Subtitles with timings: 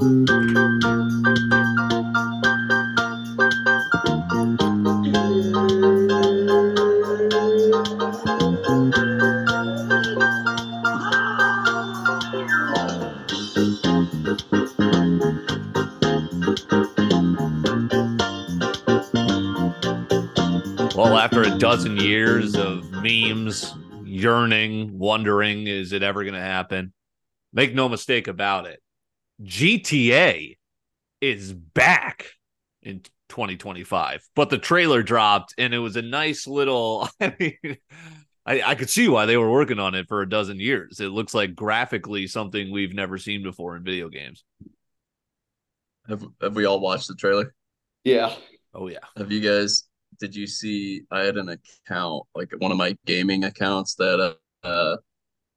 [0.00, 0.08] Well,
[21.18, 23.74] after a dozen years of memes,
[24.06, 26.94] yearning, wondering, is it ever going to happen?
[27.52, 28.82] Make no mistake about it.
[29.42, 30.56] GTA
[31.20, 32.26] is back
[32.82, 37.08] in 2025, but the trailer dropped and it was a nice little.
[37.20, 37.76] I mean,
[38.46, 41.00] I, I could see why they were working on it for a dozen years.
[41.00, 44.44] It looks like graphically something we've never seen before in video games.
[46.08, 47.54] Have Have we all watched the trailer?
[48.04, 48.34] Yeah.
[48.74, 48.98] Oh, yeah.
[49.16, 49.84] Have you guys?
[50.18, 51.02] Did you see?
[51.10, 54.96] I had an account, like one of my gaming accounts, that uh,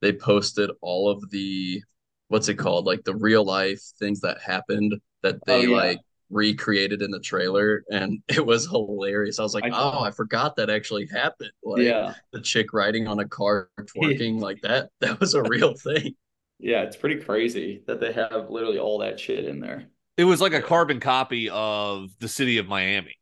[0.02, 1.82] they posted all of the
[2.28, 5.76] what's it called, like the real life things that happened that they Oh, yeah.
[5.78, 9.40] like recreated in the trailer, and it was hilarious.
[9.40, 11.52] I was like, I- oh, I forgot that actually happened.
[11.64, 12.16] Like yeah.
[12.32, 14.90] the chick riding on a car twerking like that.
[15.02, 16.16] That was a real thing.
[16.60, 16.84] Yeah.
[16.84, 19.88] It's pretty crazy that they have literally all that shit in there.
[20.18, 23.16] It was like a carbon copy of the city of Miami,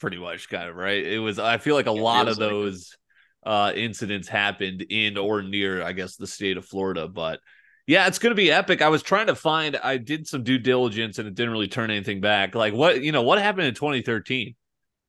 [0.00, 1.04] pretty much, kind of, right?
[1.04, 2.70] It was, I feel like a It lot of feels like it.
[2.72, 2.96] those
[3.44, 7.06] uh, incidents happened in or near, I guess, the state of Florida.
[7.06, 7.40] But
[7.88, 8.82] yeah, it's going to be epic.
[8.82, 11.90] I was trying to find, I did some due diligence and it didn't really turn
[11.90, 12.54] anything back.
[12.54, 14.54] Like, what, you know, what happened in 2013?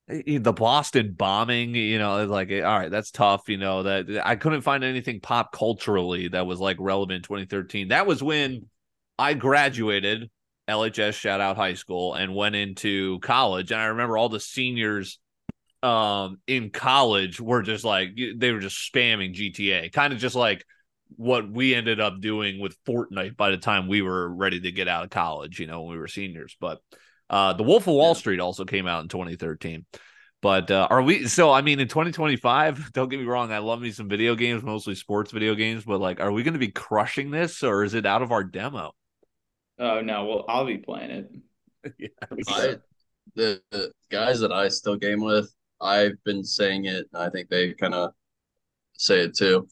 [0.10, 3.50] Eh, The Boston bombing, you know, like, all right, that's tough.
[3.50, 7.90] You know, that I couldn't find anything pop culturally that was like relevant in 2013.
[7.90, 8.70] That was when
[9.18, 10.30] I graduated
[10.70, 13.74] LHS shout out high school and went into college.
[13.74, 15.20] And I remember all the seniors
[15.82, 20.64] um in college were just like they were just spamming GTA, kind of just like
[21.16, 24.88] what we ended up doing with Fortnite by the time we were ready to get
[24.88, 26.56] out of college, you know, when we were seniors.
[26.60, 26.82] But
[27.30, 28.16] uh The Wolf of Wall Yeah.
[28.16, 29.86] Street also came out in 2013.
[30.42, 33.82] But uh, are we so I mean in 2025, don't get me wrong, I love
[33.82, 36.72] me some video games, mostly sports video games, but like are we going to be
[36.72, 38.94] crushing this or is it out of our demo?
[39.80, 41.32] Oh no, well I'll be playing it.
[41.98, 42.10] Yeah.
[42.48, 42.76] I
[43.36, 47.50] the, the guys that I still game with, I've been saying it, and I think
[47.50, 48.14] they kind of
[48.98, 49.68] say it too.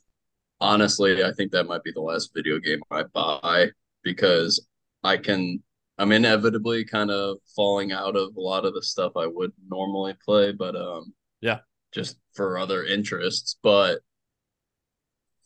[0.60, 3.70] Honestly, I think that might be the last video game I buy
[4.04, 4.66] because
[5.04, 5.64] I can.
[6.00, 10.14] I'm inevitably kind of falling out of a lot of the stuff I would normally
[10.24, 11.60] play, but um, Yeah.
[11.92, 13.58] just for other interests.
[13.64, 14.00] But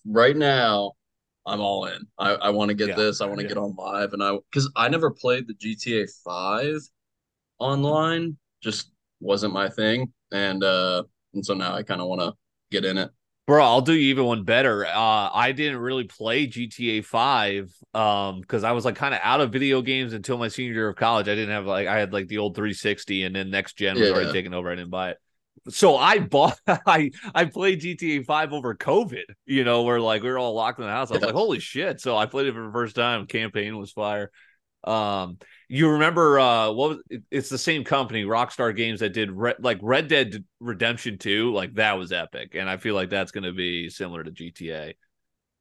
[0.05, 0.93] right now,
[1.45, 2.05] I'm all in.
[2.19, 2.95] I, I want to get Yeah.
[2.95, 3.21] this.
[3.21, 3.49] I want to Yeah.
[3.49, 6.81] get on live, and I because I never played the GTA Five
[7.59, 12.33] online, just wasn't my thing, and uh, and so now I kind of want to
[12.71, 13.11] get in it.
[13.47, 14.85] Bro, I'll do you even one better.
[14.85, 19.41] Uh, I didn't really play GTA 5 um because I was like kind of out
[19.41, 21.27] of video games until my senior year of college.
[21.27, 24.09] I didn't have like I had like the old 360 and then next gen was
[24.11, 24.31] already Yeah.
[24.31, 24.71] taken over.
[24.71, 25.17] I didn't buy it.
[25.69, 30.29] So I bought I I played GTA 5 over COVID, you know, where like we
[30.29, 31.11] were all locked in the house.
[31.11, 31.25] I was Yeah.
[31.25, 32.01] like, holy shit.
[32.01, 33.27] So I played it for the first time.
[33.27, 34.31] Campaign was fire.
[34.83, 35.37] Um,
[35.69, 39.55] you remember uh what was it, it's the same company, Rockstar Games, that did Re-
[39.59, 43.43] like Red Dead Redemption 2, like that was epic, and I feel like that's going
[43.43, 44.95] to be similar to GTA.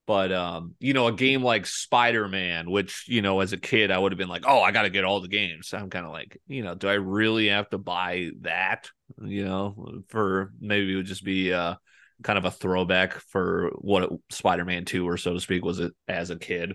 [0.06, 3.98] But um, you know, a game like Spider-Man, which you know, as a kid, I
[3.98, 6.12] would have been like, "Oh, I got to get all the games." I'm kind of
[6.12, 8.88] like, you know, do I really have to buy that?
[9.22, 11.76] You know, for maybe it would just be uh
[12.22, 16.30] kind of a throwback for what Spider-Man 2 or so to speak was it as
[16.30, 16.72] a kid.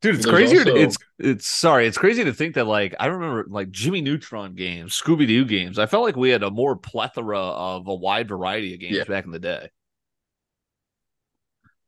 [0.00, 3.44] Dude, it's crazy also- it's it's sorry, it's crazy to think that like I remember
[3.48, 5.78] like Jimmy Neutron games, Scooby Doo games.
[5.78, 9.04] I felt like we had a more plethora of a wide variety of games Yeah.
[9.04, 9.68] back in the day.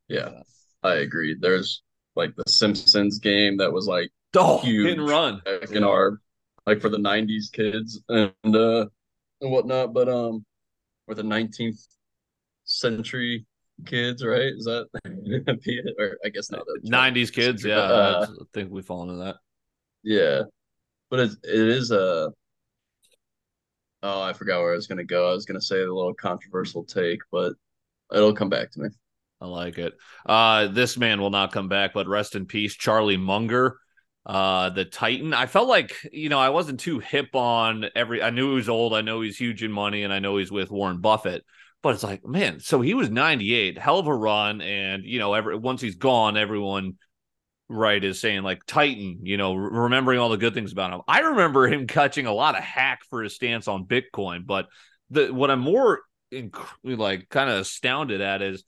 [0.09, 0.43] Yeah,
[0.83, 1.37] I agree.
[1.39, 1.83] There's
[2.15, 4.87] like the Simpsons game that was like Oh, Huge.
[4.89, 5.41] hit and run.
[5.45, 6.21] back in our
[6.67, 8.87] like for the '90s kids and uh
[9.41, 10.45] and whatnot, but um,
[11.07, 11.87] for the 19th
[12.65, 13.45] century
[13.87, 14.53] kids, right?
[14.57, 14.87] Is that?
[15.99, 16.63] Or I guess not.
[16.85, 17.79] 90s kids, yeah.
[17.79, 19.37] Uh, I think we fall into that.
[20.03, 20.43] Yeah,
[21.11, 22.33] but it's it is a.
[24.03, 25.31] Oh, I forgot where I was gonna go.
[25.31, 27.53] I was gonna say a little controversial take, but
[28.13, 28.89] it'll come back to me.
[29.41, 29.95] I like it.
[30.25, 33.77] Uh, this man will not come back, but rest in peace, Charlie Munger,
[34.25, 35.35] uh, the Titan.
[35.35, 38.23] I felt like you know I wasn't too hip on every.
[38.23, 38.95] I knew he was old.
[38.95, 41.45] I know he's huge in money, and I know he's with Warren Buffett.
[41.83, 45.35] But it's like, man, so he was 98, hell of a run, and you know,
[45.35, 46.95] every once he's gone, everyone
[47.69, 51.01] right is saying like Titan, you know, re- remembering all the good things about him.
[51.09, 54.67] I remember him catching a lot of hack for his stance on Bitcoin, but
[55.11, 56.03] the what I'm more
[56.33, 58.65] inc- like kind of astounded at is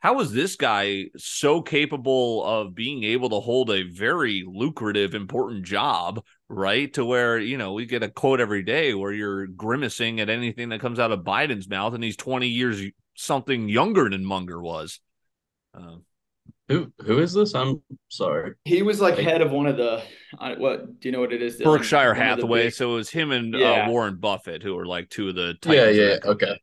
[0.00, 5.64] how is this guy so capable of being able to hold a very lucrative, important
[5.64, 6.92] job, right?
[6.94, 10.70] To where, you know, we get a quote every day where you're grimacing at anything
[10.70, 12.82] that comes out of Biden's mouth, and he's 20 years
[13.14, 15.00] something younger than Munger was.
[15.72, 16.04] Um,
[16.68, 17.54] who who is this?
[17.54, 18.54] I'm sorry.
[18.64, 20.02] He was like head of one of the
[20.38, 21.00] uh, what?
[21.00, 21.56] Do you know what it is?
[21.56, 22.66] Berkshire Hathaway.
[22.66, 22.74] Big...
[22.74, 23.86] So it was him and uh, yeah.
[23.86, 26.60] uh, Warren Buffett who were like two of the yeah yeah okay.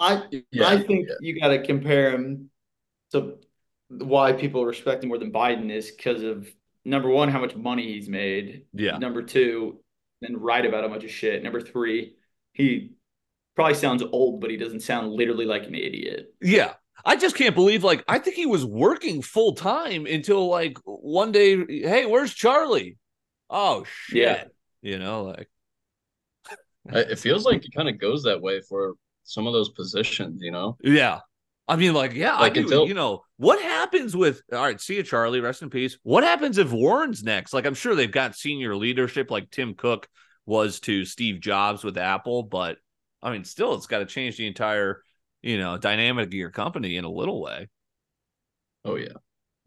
[0.00, 1.14] I yeah, I think yeah.
[1.20, 2.48] you got to compare him
[3.12, 3.36] to
[3.90, 6.48] why people respect him more than Biden is because of
[6.88, 8.64] number one, how much money he's made.
[8.72, 8.98] Yeah.
[8.98, 9.80] Number two,
[10.20, 11.42] then write about a bunch of shit.
[11.42, 12.16] Number three,
[12.52, 12.92] he
[13.54, 16.34] probably sounds old, but he doesn't sound literally like an idiot.
[16.40, 16.74] Yeah.
[17.04, 21.30] I just can't believe like I think he was working full time until like one
[21.30, 22.96] day, hey, where's Charlie?
[23.48, 24.22] Oh shit.
[24.22, 24.44] Yeah.
[24.82, 25.48] You know, like
[26.86, 28.94] it feels like it kind of goes that way for
[29.24, 30.76] some of those positions, you know?
[30.82, 31.20] Yeah.
[31.68, 34.96] I mean, like, yeah, like I until, you know, what happens with all right, see
[34.96, 35.98] you, Charlie, rest in peace.
[36.02, 37.52] What happens if Warren's next?
[37.52, 40.08] Like, I'm sure they've got senior leadership like Tim Cook
[40.46, 42.78] was to Steve Jobs with Apple, but
[43.22, 45.02] I mean, still it's got to change the entire,
[45.42, 47.68] you know, dynamic of your company in a little way.
[48.84, 49.14] Oh yeah.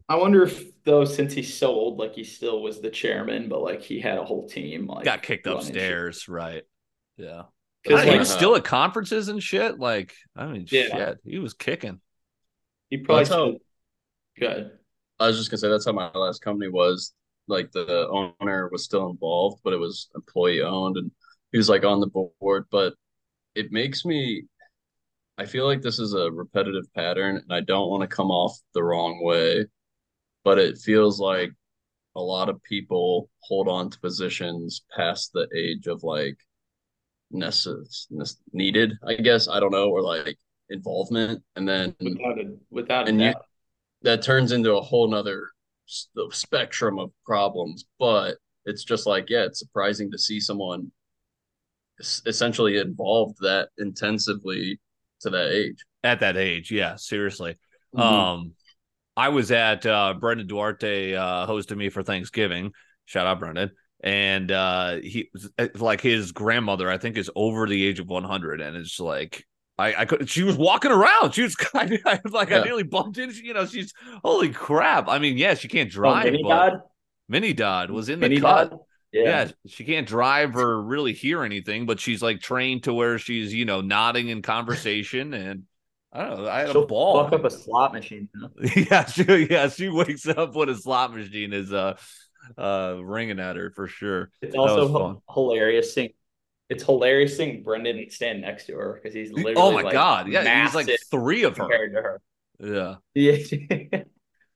[0.08, 3.62] I wonder if though, since he's so old, like he still was the chairman, but
[3.62, 6.64] like he had a whole team like got kicked upstairs, right?
[7.16, 7.44] Yeah.
[7.82, 9.78] Because like, he was still at conferences and shit.
[9.78, 10.96] Like, I mean, yeah.
[10.96, 12.00] shit, he was kicking.
[12.90, 13.54] He probably how,
[14.38, 14.72] good.
[15.18, 17.12] I was just gonna say that's how my last company was.
[17.48, 21.10] Like the owner was still involved, but it was employee owned, and
[21.50, 22.66] he was like on the board.
[22.70, 22.94] But
[23.54, 24.44] it makes me,
[25.36, 28.56] I feel like this is a repetitive pattern, and I don't want to come off
[28.74, 29.66] the wrong way,
[30.44, 31.50] but it feels like
[32.14, 36.36] a lot of people hold on to positions past the age of like
[37.32, 37.84] necessary
[38.52, 39.48] needed, I guess.
[39.48, 40.38] I don't know, or like
[40.70, 43.34] involvement, and then without a, without and you,
[44.02, 45.50] that turns into a whole nother
[46.30, 47.84] spectrum of problems.
[47.98, 50.90] But it's just like, yeah, it's surprising to see someone
[52.26, 54.80] essentially involved that intensively
[55.20, 55.84] to that age.
[56.04, 57.56] At that age, yeah, seriously.
[57.94, 58.00] Mm-hmm.
[58.00, 58.52] Um,
[59.16, 62.72] I was at uh, Brendan Duarte uh, hosted me for Thanksgiving.
[63.04, 63.70] Shout out Brendan
[64.02, 68.60] and uh he uh, like his grandmother i think is over the age of 100
[68.60, 69.46] and it's like
[69.78, 71.32] I, I could she was walking around.
[71.32, 72.60] She was kind of like yeah.
[72.60, 75.08] I nearly bumped into you know, she's holy crap.
[75.08, 76.26] I mean, yeah, she can't oh, drive.
[76.26, 76.72] Oh, Mini Dodd?
[77.28, 78.78] Mini Dodd was in Mini the cut.
[79.12, 79.22] Yeah.
[79.22, 79.50] yeah.
[79.66, 83.64] she can't drive or really hear anything, but she's like trained to where she's, you
[83.64, 85.64] know, nodding in conversation and
[86.12, 86.48] I don't know.
[86.48, 87.24] I had She'll a ball.
[87.24, 88.28] Fuck up a slot machine.
[88.76, 91.96] yeah, she yeah, she wakes up when a slot machine is uh
[92.58, 94.30] uh ringing at her for sure.
[94.40, 96.10] It's also hilarious seeing
[96.68, 100.28] it's hilarious seeing Brendan stand next to her because he's literally oh my like god.
[100.28, 101.64] Yeah he's like three of her.
[101.64, 102.20] compared to her.
[102.58, 102.94] Yeah.
[103.14, 104.02] Yeah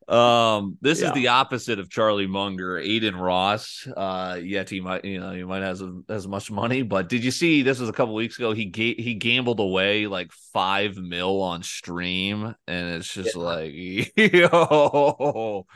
[0.08, 1.08] um this yeah.
[1.08, 2.78] is the opposite of Charlie Munger.
[2.78, 7.08] Adin Ross uh yet he might you know he might have as much money but
[7.08, 10.30] did you see this was a couple weeks ago he ga- he gambled away like
[10.52, 13.42] five mil on stream and it's just yeah.
[13.42, 13.72] like
[14.16, 15.66] yo.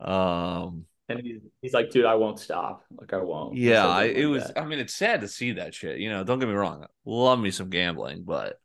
[0.00, 2.84] Um and he's, he's like, dude, I won't stop.
[2.96, 3.56] Like, I won't.
[3.56, 4.44] Yeah, I, it was.
[4.44, 4.60] That.
[4.60, 5.98] I mean, it's sad to see that shit.
[5.98, 6.86] You know, don't get me wrong.
[7.04, 8.60] Love me some gambling, but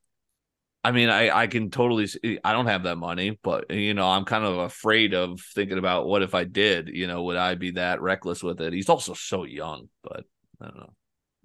[0.84, 2.08] I mean, I I can totally.
[2.08, 5.80] See, I don't have that money, but you know, I'm kind of afraid of thinking
[5.80, 6.90] about what if I did.
[6.90, 8.74] You know, would I be that reckless with it?
[8.74, 10.25] He's also so young, but
[10.62, 10.94] I don't know.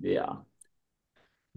[0.00, 0.32] Yeah,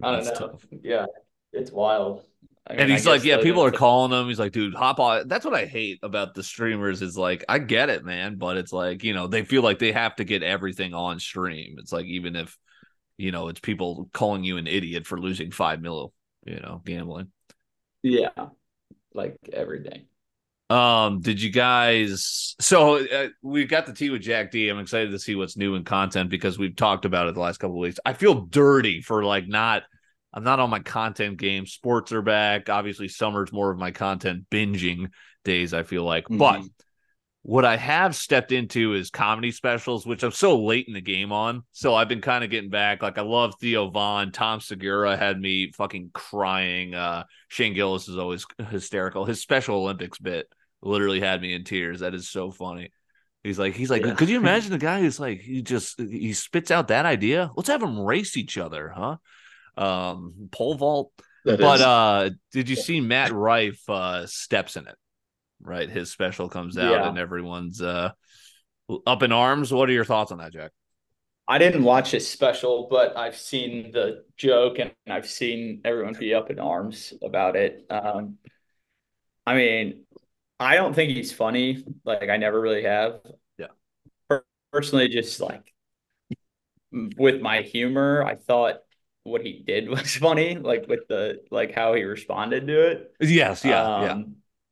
[0.02, 0.34] I don't know.
[0.34, 0.66] Tough.
[0.82, 1.06] Yeah,
[1.52, 2.24] it's wild.
[2.66, 4.26] I mean, and he's like, yeah, people are calling him.
[4.26, 5.28] He's like, dude, hop on.
[5.28, 8.72] That's what I hate about the streamers is like, I get it, man, but it's
[8.72, 11.76] like, you know, they feel like they have to get everything on stream.
[11.78, 12.56] It's like, even if,
[13.18, 16.14] you know, it's people calling you an idiot for losing five mil,
[16.46, 17.30] you know, gambling.
[18.02, 18.30] Yeah,
[19.12, 20.06] like every day.
[20.70, 22.56] Um, did you guys?
[22.60, 24.70] So uh, we got the tea with Jack D.
[24.70, 27.58] I'm excited to see what's new in content because we've talked about it the last
[27.58, 28.00] couple of weeks.
[28.06, 29.82] I feel dirty for like not
[30.34, 31.64] I'm not on my content game.
[31.64, 32.68] Sports are back.
[32.68, 35.10] Obviously, summer's more of my content binging
[35.44, 36.24] days, I feel like.
[36.24, 36.38] Mm-hmm.
[36.38, 36.62] But
[37.42, 41.30] what I have stepped into is comedy specials, which I'm so late in the game
[41.30, 41.62] on.
[41.72, 43.00] So I've been kind of getting back.
[43.00, 44.32] Like I love Theo Von.
[44.32, 46.94] Tom Segura had me fucking crying.
[46.94, 49.26] Uh Shane Gillis is always hysterical.
[49.26, 50.48] His Special Olympics bit
[50.82, 52.00] literally had me in tears.
[52.00, 52.92] That is so funny.
[53.44, 54.14] He's like, he's like, yeah.
[54.14, 57.50] could you imagine the guy who's like, he just he spits out that idea?
[57.56, 59.18] Let's have them race each other, huh?
[59.76, 61.12] Um, pole vault.
[61.44, 61.82] That but is.
[61.82, 64.96] uh, did you see Matt Rife uh, steps in it?
[65.60, 67.08] Right, his special comes out yeah.
[67.08, 68.10] and everyone's uh,
[69.06, 69.72] up in arms.
[69.72, 70.72] What are your thoughts on that, Jack?
[71.46, 76.34] I didn't watch his special, but I've seen the joke and I've seen everyone be
[76.34, 77.84] up in arms about it.
[77.90, 78.38] Um,
[79.46, 80.04] I mean,
[80.58, 81.84] I don't think he's funny.
[82.04, 83.20] Like I never really have.
[83.58, 84.38] Yeah.
[84.72, 85.72] Personally, just like
[86.92, 88.76] with my humor, I thought
[89.24, 93.14] what he did was funny, like with the like how he responded to it.
[93.20, 94.22] Yes, yeah, um, yeah.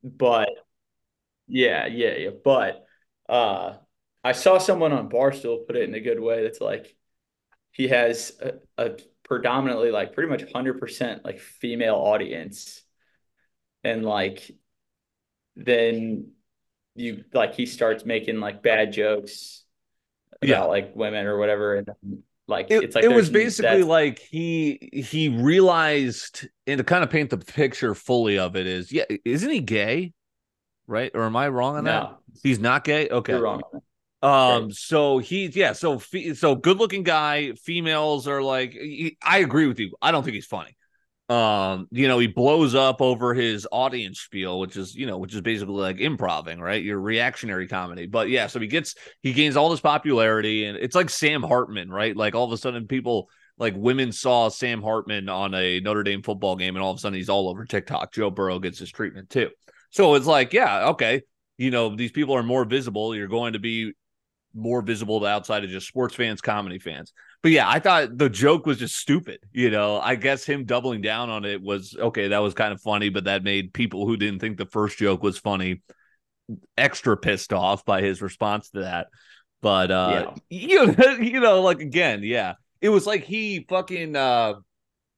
[0.03, 0.49] But
[1.47, 2.29] yeah, yeah, yeah.
[2.43, 2.85] But
[3.27, 3.75] uh
[4.23, 6.43] I saw someone on Barstool put it in a good way.
[6.43, 6.95] That's like
[7.71, 8.91] he has a, a
[9.23, 12.81] predominantly like pretty much hundred percent like female audience,
[13.83, 14.49] and like
[15.55, 16.31] then
[16.95, 19.63] you like he starts making like bad jokes
[20.41, 20.63] about yeah.
[20.63, 21.89] like women or whatever, and
[22.47, 27.09] like it, it's like it was basically like he he realized and to kind of
[27.09, 30.13] paint the picture fully of it is yeah isn't he gay?
[30.85, 31.11] Right?
[31.13, 31.91] Or am i wrong on no.
[31.91, 33.07] that he's not gay?
[33.09, 33.33] Okay.
[33.33, 33.61] You're wrong
[34.21, 36.01] um so he's yeah so
[36.33, 39.93] so good looking guy females are like he, i agree with you.
[40.01, 40.77] I don't think he's funny
[41.29, 45.33] um you know he blows up over his audience spiel which is you know which
[45.33, 46.83] is basically like improving right?
[46.83, 48.07] Your reactionary comedy.
[48.07, 51.89] But yeah so he gets he gains all this popularity and it's like sam hartman
[51.89, 52.15] right?
[52.15, 56.23] Like all of a sudden people like women saw sam hartman on a notre dame
[56.23, 58.11] football game and all of a sudden he's all over tiktok.
[58.13, 59.49] Joe burrow gets his treatment too.
[59.91, 61.21] So it's like yeah okay
[61.57, 63.15] you know these people are more visible.
[63.15, 63.93] You're going to be
[64.53, 68.29] more visible to outside of just sports fans comedy fans but yeah, I thought the
[68.29, 69.39] joke was just stupid.
[69.51, 72.29] You know, I guess him doubling down on it was okay.
[72.29, 75.21] That was kind of funny, but that made people who didn't think the first joke
[75.21, 75.81] was funny
[76.77, 79.07] extra pissed off by his response to that.
[79.61, 80.57] But uh, yeah.
[80.57, 84.53] you know, you know, like again, yeah, it was like he fucking uh,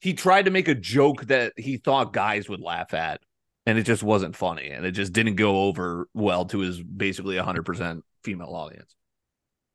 [0.02, 3.22] he tried to make a joke that he thought guys would laugh at,
[3.66, 7.38] and it just wasn't funny, and it just didn't go over well to his basically
[7.38, 8.96] hundred percent female audience.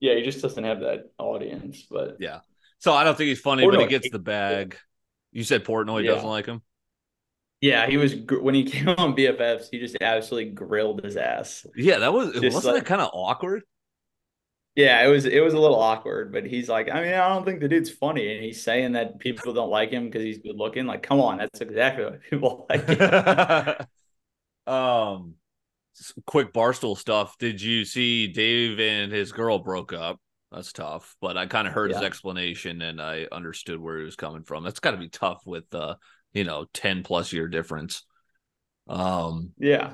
[0.00, 1.87] Yeah, he just doesn't have that audience.
[1.90, 2.40] But yeah,
[2.78, 4.76] so I don't think he's funny, Portnoy, but he gets the bag.
[5.33, 6.12] You said Portnoy yeah.
[6.12, 6.62] doesn't like him.
[7.61, 9.66] Yeah, he was when he came on BFFs.
[9.71, 11.66] He just absolutely grilled his ass.
[11.76, 13.62] Yeah, that was just wasn't like, it kind of awkward.
[14.76, 15.26] Yeah, it was.
[15.26, 17.90] It was a little awkward, but he's like, I mean, I don't think the dude's
[17.90, 20.87] funny, and he's saying that people don't like him because he's good looking.
[20.87, 23.87] Like, come on, that's exactly what people like.
[24.66, 25.35] um,
[26.26, 27.37] quick barstool stuff.
[27.38, 30.21] Did you see Dave and his girl broke up?
[30.52, 31.99] That's tough, but I kind of heard yeah.
[31.99, 34.64] his explanation and I understood where he was coming from.
[34.64, 35.95] That's got to be tough with uh,
[36.33, 38.04] you know, 10 plus year difference.
[38.88, 39.92] Um, yeah.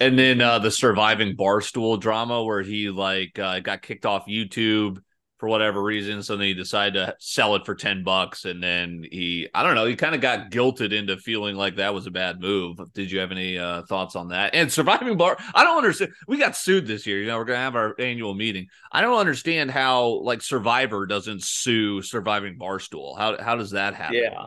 [0.00, 4.98] And then uh the surviving barstool drama where he like uh, got kicked off YouTube
[5.38, 6.22] for whatever reason.
[6.22, 8.46] So then he decided to sell it for 10 bucks.
[8.46, 11.92] And then he, I don't know, he kind of got guilted into feeling like that
[11.92, 12.78] was a bad move.
[12.94, 14.54] Did you have any uh, thoughts on that?
[14.54, 16.12] And surviving bar, I don't understand.
[16.26, 17.20] We got sued this year.
[17.20, 18.68] You know, we're going to have our annual meeting.
[18.90, 23.18] I don't understand how like Survivor doesn't sue surviving Barstool.
[23.18, 24.22] How, how does that happen?
[24.22, 24.46] Yeah.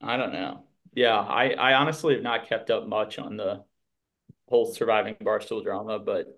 [0.00, 0.64] I don't know.
[0.94, 1.16] Yeah.
[1.18, 3.62] I, I honestly have not kept up much on the
[4.48, 6.28] whole surviving Barstool drama, but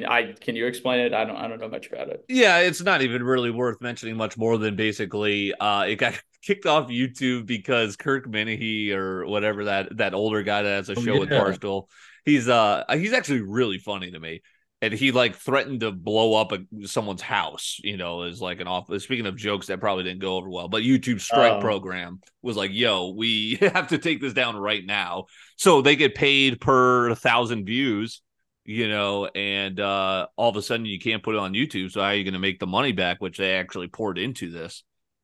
[0.00, 1.14] can I can you explain it?
[1.14, 2.24] I don't I don't know much about it.
[2.28, 6.66] Yeah, it's not even really worth mentioning much more than basically uh it got kicked
[6.66, 11.02] off YouTube because Kirk Minihane or whatever that that older guy that has a oh,
[11.02, 11.20] show oh, yeah.
[11.20, 11.84] with Barstool.
[12.24, 14.42] He's uh he's actually really funny to me.
[14.82, 18.68] And he like threatened to blow up a, someone's house, you know, as like an
[18.68, 18.88] off.
[19.00, 21.60] Speaking of jokes that probably didn't go over well, but YouTube strike oh.
[21.60, 25.24] program was like, "Yo, we have to take this down right now."
[25.56, 28.20] So they get paid per thousand views,
[28.66, 31.92] you know, and uh, all of a sudden you can't put it on YouTube.
[31.92, 34.50] So how are you going to make the money back, which they actually poured into
[34.50, 34.82] this?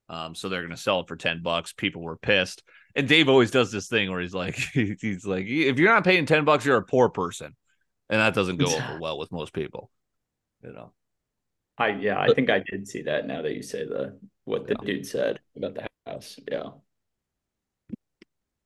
[0.09, 1.73] Um, so they're going to sell it for 10 bucks.
[1.73, 2.63] People were pissed.
[2.95, 6.25] And Dave always does this thing where he's like, he's like, if you're not paying
[6.25, 7.57] 10 bucks, you're a poor person.
[8.09, 9.91] And that doesn't go over well with most people,
[10.63, 10.93] you know.
[11.79, 14.77] I, yeah, I think I did see that now that you say the, what the
[14.83, 14.87] yeah.
[14.87, 16.39] dude said about the house.
[16.51, 16.71] Yeah.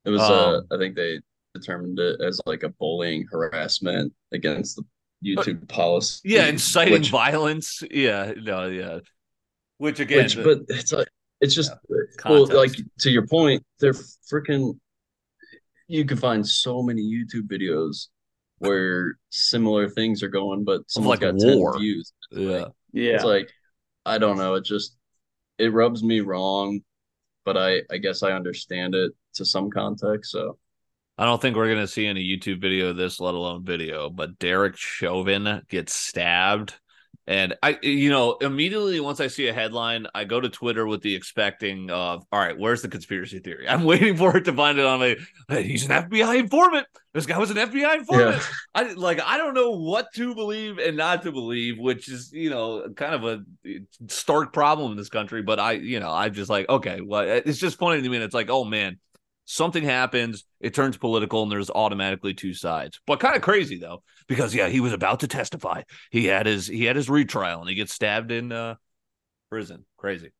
[0.03, 1.21] It was, uh, um, uh, I think they,
[1.57, 4.79] determined it as like a bullying harassment against
[5.21, 6.21] the uh, YouTube policy.
[6.25, 7.83] Yeah, inciting which, violence.
[7.89, 8.99] Yeah, no, yeah.
[9.77, 11.07] Which again, which, but it's like
[11.41, 14.77] it's just yeah, uh, well, like to your point, they're freaking.
[15.87, 18.07] You can find so many YouTube videos
[18.59, 21.73] where similar things are going, but someone's like got war.
[21.73, 22.13] ten views.
[22.31, 23.11] Yeah, like, yeah.
[23.13, 23.49] It's like
[24.05, 24.55] I don't know.
[24.55, 24.97] It just
[25.57, 26.81] it rubs me wrong,
[27.45, 30.31] but I I guess I understand it to some context.
[30.31, 30.57] So
[31.17, 34.09] I don't think we're going to see any YouTube video of this, let alone video.
[34.09, 36.75] But Derek Chauvin gets stabbed.
[37.29, 41.01] And I, you know, immediately once I see a headline, I go to Twitter with
[41.01, 43.67] the expecting of, all right, where's the conspiracy theory?
[43.69, 45.17] I'm waiting for it to find it on a,
[45.49, 46.87] hey, he's an FBI informant.
[47.13, 48.37] This guy was an FBI informant.
[48.37, 48.43] Yeah.
[48.75, 52.49] I like, I don't know what to believe and not to believe, which is, you
[52.49, 55.41] know, kind of a stark problem in this country.
[55.41, 58.15] But I, you know, I'm just like, okay, well, it's just funny to me.
[58.15, 58.99] And it's like, oh man,
[59.47, 62.99] something happens, it turns political, and there's automatically two sides.
[63.07, 65.83] But kind of crazy though, because yeah, he was about to testify.
[66.11, 68.75] He had his he had his retrial, and he gets stabbed in uh,
[69.49, 69.85] prison.
[69.97, 70.31] Crazy.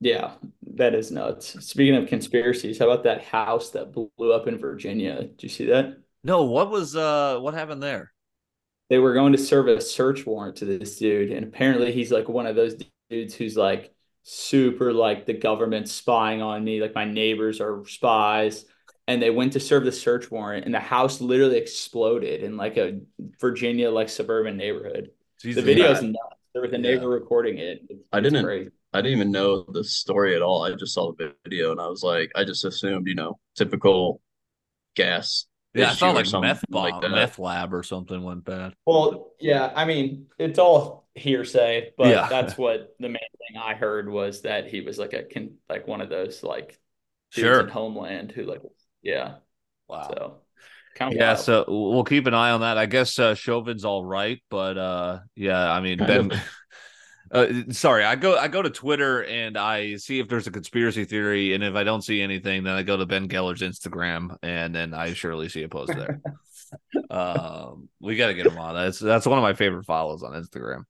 [0.00, 0.32] Yeah,
[0.74, 1.64] that is nuts.
[1.64, 5.22] Speaking of conspiracies, how about that house that blew up in Virginia?
[5.22, 5.96] Did you see that?
[6.22, 8.12] No, what was uh what happened there?
[8.90, 12.28] They were going to serve a search warrant to this dude, and apparently he's like
[12.28, 12.76] one of those
[13.08, 13.91] dudes who's like
[14.22, 18.64] super like the government spying on me, like my neighbors are spies.
[19.08, 22.76] And they went to serve the search warrant, and the house literally exploded in like
[22.76, 23.00] a
[23.40, 25.10] Virginia like suburban neighborhood.
[25.40, 26.10] Jesus, the video's yeah.
[26.10, 26.36] nuts.
[26.52, 27.82] There was a neighbor recording it.
[27.88, 28.70] It's, I didn't- crazy.
[28.94, 30.64] I didn't even know the story at all.
[30.64, 34.20] I just saw the video and I was like, I just assumed, you know, typical
[34.94, 35.46] gas.
[35.74, 37.10] Yeah, I issue thought like something meth bomb, like that.
[37.10, 38.74] meth lab or something went bad.
[38.84, 42.28] Well, yeah, I mean, it's all hearsay, but Yeah.
[42.28, 45.86] that's what the main thing I heard was that he was like a con like
[45.86, 46.78] one of those like
[47.34, 47.60] dudes Sure.
[47.60, 48.62] in Homeland who like
[49.02, 49.36] yeah.
[49.88, 50.08] Wow.
[50.08, 50.36] So
[50.94, 51.38] kind of Yeah, wild.
[51.40, 52.78] so we'll keep an eye on that.
[52.78, 56.42] I guess uh, Chauvin's all right, but uh, yeah, I mean Kind Ben.
[57.30, 61.06] Uh, sorry, I go I go to Twitter and I see if there's a conspiracy
[61.06, 64.74] theory, and if I don't see anything, then I go to Ben Geller's Instagram, and
[64.74, 66.20] then I surely see a post there.
[67.10, 68.74] um, we got to get him on.
[68.74, 70.84] That's that's one of my favorite follows on Instagram.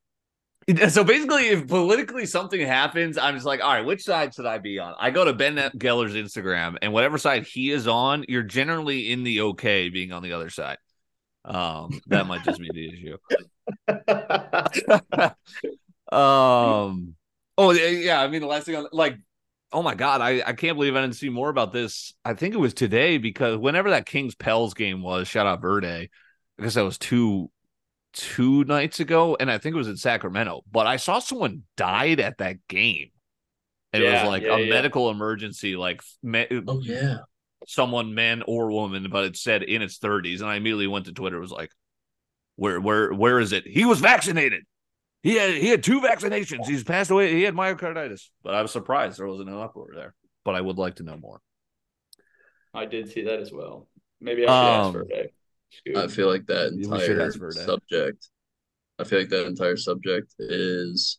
[0.90, 4.58] So basically, if politically something happens, I'm just like, all right, which side should I
[4.58, 4.94] be on?
[4.98, 9.24] I go to Ben Geller's Instagram, and whatever side he is on, you're generally in
[9.24, 10.78] the okay being on the other side.
[11.44, 13.16] Um, that might just be the issue.
[16.12, 17.14] um,
[17.58, 18.20] oh yeah.
[18.20, 19.16] I mean, the last thing, on, like,
[19.72, 22.14] oh my god, I I can't believe I didn't see more about this.
[22.24, 26.10] I think it was today because whenever that Kings Pels game was, shout out Verde.
[26.58, 27.50] I guess that was two
[28.12, 30.62] two nights ago, and I think it was in Sacramento.
[30.70, 33.10] But I saw someone died at that game.
[33.92, 34.68] And it Yeah, was like yeah, a yeah.
[34.70, 37.18] medical emergency, like me- Oh yeah.
[37.66, 40.40] someone, man or woman, but it said in its 30s.
[40.40, 41.70] And I immediately went to Twitter, was like,
[42.56, 43.66] where, where, where is it?
[43.66, 44.64] He was vaccinated.
[45.22, 46.66] He had he had two vaccinations.
[46.66, 47.34] He's passed away.
[47.34, 48.30] He had myocarditis.
[48.42, 50.14] But I was surprised there wasn't an uproar there.
[50.44, 51.40] But I would like to know more.
[52.74, 53.88] I did see that as well.
[54.20, 55.32] Maybe I should ask Um, for a day.
[55.72, 55.96] Scoot.
[55.96, 57.64] I feel like that entire ask for that.
[57.64, 58.28] subject.
[58.98, 61.18] I feel like that entire subject is.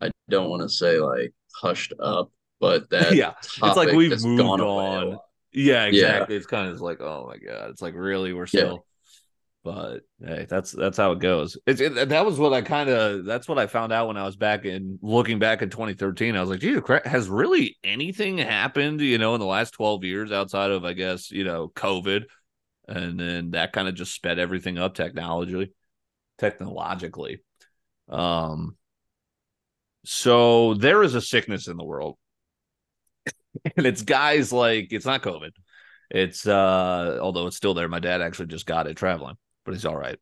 [0.00, 2.30] I don't want to say like hushed up,
[2.60, 5.18] but that Yeah, it's like we've moved gone on.
[5.52, 6.34] Yeah, exactly.
[6.36, 8.46] It's kind of like, oh my god, it's like really we're Yeah.
[8.46, 8.86] still.
[9.64, 11.56] But hey, that's that's how it goes.
[11.68, 14.24] It's it, that was what I kind of that's what I found out when I
[14.24, 16.34] was back in looking back in 2013.
[16.34, 19.00] I was like, geez, cra- has really anything happened?
[19.00, 22.24] You know, in the last 12 years outside of I guess you know COVID,
[22.92, 25.72] and then that kind of just sped everything up technologically,
[26.38, 27.42] technologically.
[28.08, 28.76] Um.
[30.04, 32.18] So there is a sickness in the world
[33.76, 35.50] and it's guys like it's not COVID.
[36.10, 37.88] It's uh although it's still there.
[37.88, 40.18] My dad actually just got it traveling, but he's all right.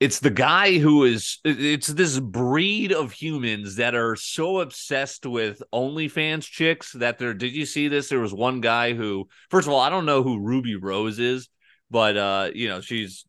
[0.00, 5.60] It's the guy who is it's this breed of humans that are so obsessed with
[5.72, 8.08] OnlyFans chicks that they're did you see this?
[8.08, 11.48] There was one guy who first of all, I don't know who Rubi Rose is,
[11.90, 13.24] but uh, you know, she's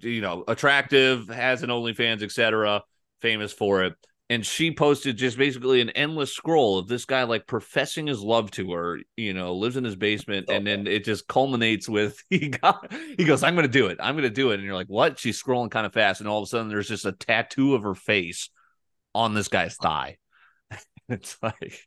[0.00, 2.82] you know, attractive, has an OnlyFans, etc.,
[3.20, 3.94] famous for it.
[4.28, 8.50] And she posted just basically an endless scroll of this guy like professing his love
[8.52, 10.46] to her you know lives in his basement.
[10.50, 13.98] And then it just culminates with he got he goes i'm gonna do it.
[14.00, 14.54] I'm gonna do it.
[14.54, 15.18] And you're like what?
[15.18, 16.20] She's scrolling kind of fast.
[16.20, 18.50] And all of a sudden there's just a tattoo of her face
[19.14, 20.16] on this guy's thigh.
[21.08, 21.78] It's like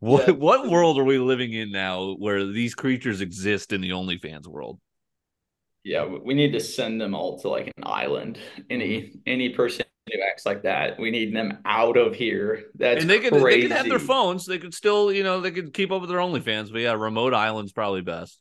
[0.00, 0.34] what Yeah.
[0.36, 4.78] what world are we living in now where these creatures exist in the onlyfans world
[5.86, 8.38] Yeah, we we need to send them all to like an island.
[8.70, 9.18] Any Mm-hmm.
[9.26, 12.64] any person who acts like that, we need them out of here.
[12.74, 13.48] That's and they could crazy.
[13.48, 16.10] they could have their phones they could still you know they could keep up with
[16.10, 18.40] their onlyfans but yeah remote islands probably best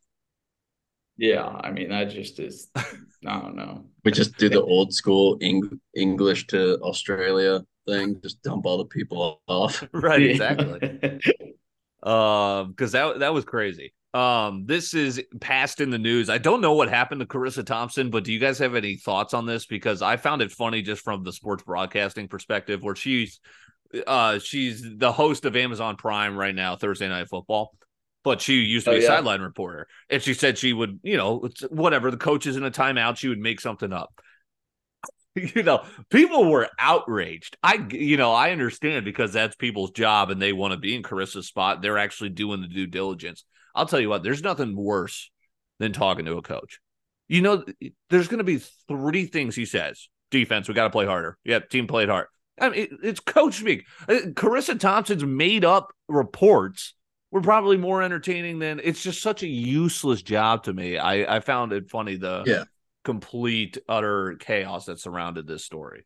[1.17, 2.69] Yeah, I mean that just is.
[2.75, 3.85] I don't know.
[4.03, 8.21] We just do the old school Eng- English to Australia thing.
[8.21, 9.83] Just dump all the people off.
[9.93, 10.81] right exactly
[12.03, 16.61] um because that that was crazy um this is past in the news i don't
[16.61, 19.65] know what happened to charissa thompson but do you guys have any thoughts on this
[19.65, 23.41] because i found it funny just from the sports broadcasting perspective where she's
[24.07, 27.75] uh she's the host of amazon prime right now thursday night football
[28.23, 31.17] but she used to be Oh, a sideline reporter and she said she would you
[31.17, 34.13] know whatever the coach is in a timeout she would make something up
[35.35, 37.57] you know, people were outraged.
[37.61, 41.03] I, you know, I understand because that's people's job and they want to be in
[41.03, 41.81] Charissa's spot.
[41.81, 43.43] They're actually doing the due diligence.
[43.75, 45.29] I'll tell you what, there's nothing worse
[45.79, 46.79] than talking to a coach.
[47.27, 47.65] You know,
[48.09, 51.37] there's going to be three things he says defense, we got to play harder.
[51.45, 52.27] Yep, team played hard.
[52.59, 53.85] I mean, it, it's coach speak.
[54.07, 56.93] Uh, Charissa Thompson's made up reports
[57.31, 60.97] were probably more entertaining than it's just such a useless job to me.
[60.97, 62.63] I I found it funny the Yeah.
[63.03, 66.05] complete utter chaos that surrounded this story.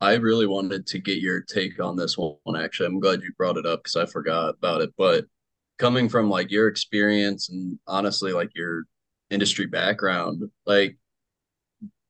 [0.00, 2.56] I really wanted to get your take on this one.
[2.56, 4.92] Actually, I'm glad you brought it up because I forgot about it.
[4.96, 5.26] But
[5.78, 8.84] coming from like your experience and honestly, like your
[9.30, 10.96] industry background, like,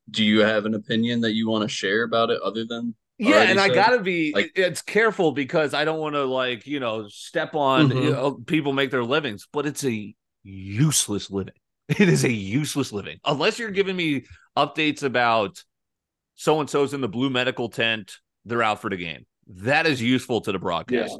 [0.09, 2.95] do you have an opinion that you want to share about it other than?
[3.17, 6.79] Yeah, and I gotta be Like- it's careful because I don't want to like, you
[6.79, 8.03] know, step on Mhm.
[8.03, 11.55] you know, people make their livings, but it's a useless living.
[11.99, 13.17] It is a useless living.
[13.25, 14.25] Unless you're giving me
[14.57, 15.63] updates about
[16.35, 19.25] so and so's in the blue medical tent, they're out for the game.
[19.47, 21.17] That is useful to the broadcast.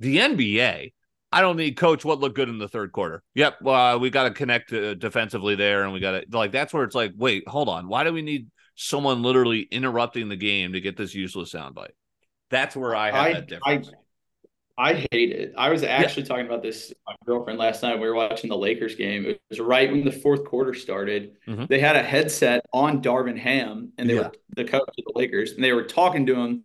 [0.00, 0.92] The NBA,
[1.34, 3.22] I don't need coach what looked good in the third quarter.
[3.34, 6.72] Yep, well, we got to connect uh, defensively there, and we got to like that's
[6.72, 10.72] where it's like, wait, hold on, why do we need someone literally interrupting the game
[10.74, 11.90] to get this useless soundbite?
[12.50, 13.90] That's where I have I, that difference.
[14.76, 15.54] I hate it.
[15.56, 18.00] I was actually talking about this with my girlfriend last night.
[18.00, 19.24] We were watching the Lakers game.
[19.24, 21.36] It was right when the fourth quarter started.
[21.46, 21.68] Mhm.
[21.68, 24.28] They had a headset on Darvin Ham, and they Yeah.
[24.28, 26.64] were the coach of the Lakers, and they were talking to him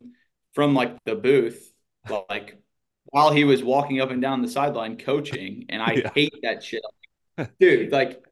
[0.54, 1.72] from like the booth,
[2.30, 2.58] like
[3.12, 5.66] while he was walking up and down the sideline coaching.
[5.70, 6.12] And I Yeah.
[6.16, 6.84] hate that shit,
[7.60, 7.92] dude.
[7.92, 8.24] Like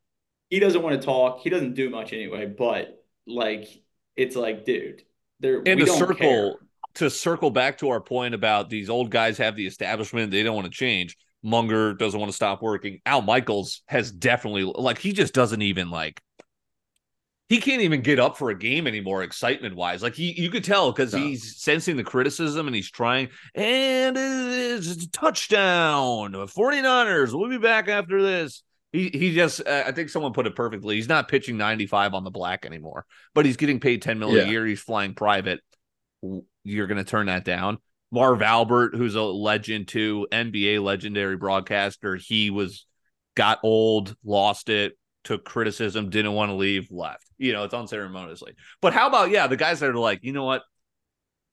[0.50, 1.42] he doesn't want to talk.
[1.42, 2.46] He doesn't do much anyway.
[2.48, 3.68] But like
[4.16, 5.04] it's like, dude,
[5.40, 6.68] there and we to don't circle care.
[6.96, 10.56] to circle back to our point about these old guys have the establishment they don't
[10.56, 15.14] want to change munger doesn't want to stop working al michaels has definitely like he
[15.14, 16.20] just doesn't even like
[17.50, 20.64] he can't even get up for a game anymore excitement wise like he you could
[20.64, 21.20] tell because No.
[21.20, 26.34] he's sensing the criticism and he's trying and it's a touchdown.
[26.34, 28.64] 49ers we'll be back after this.
[28.94, 30.96] He, he just uh, i think someone put it perfectly.
[30.96, 34.48] He's not pitching 95 on the black anymore but he's getting paid 10 million Yeah.
[34.48, 34.66] a year.
[34.66, 35.60] He's flying private.
[36.64, 37.78] You're going to turn that down.
[38.12, 42.86] Marv Albert, who's a legend too, NBA legendary broadcaster, he was
[43.36, 47.26] got old, lost it, took criticism, didn't want to leave, left.
[47.38, 48.54] You know, it's unceremoniously.
[48.82, 50.64] But how about yeah, the guys that are like, you know what,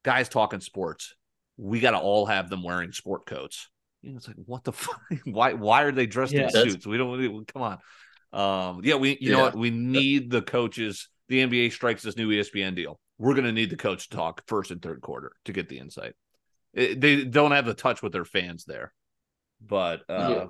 [0.04, 1.14] guys talking sports,
[1.56, 3.68] we got to all have them wearing sport coats.
[4.02, 5.00] You know, it's like what the fuck?
[5.24, 5.54] Why?
[5.54, 6.44] Why are they dressed Yeah.
[6.44, 6.86] in suits?
[6.86, 7.46] We don't.
[7.52, 7.78] Come on.
[8.32, 9.18] Um, yeah, we.
[9.20, 9.56] You know what?
[9.56, 11.08] We need the coaches.
[11.28, 13.00] The NBA strikes this new ESPN deal.
[13.18, 15.78] We're going to need the coach to talk first and third quarter to get the
[15.78, 16.12] insight.
[16.74, 18.92] It- they don't have the touch with their fans there.
[19.66, 20.46] But uh, Yeah.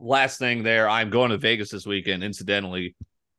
[0.00, 2.22] Last thing there, I'm going to Vegas this weekend.
[2.22, 2.94] Incidentally,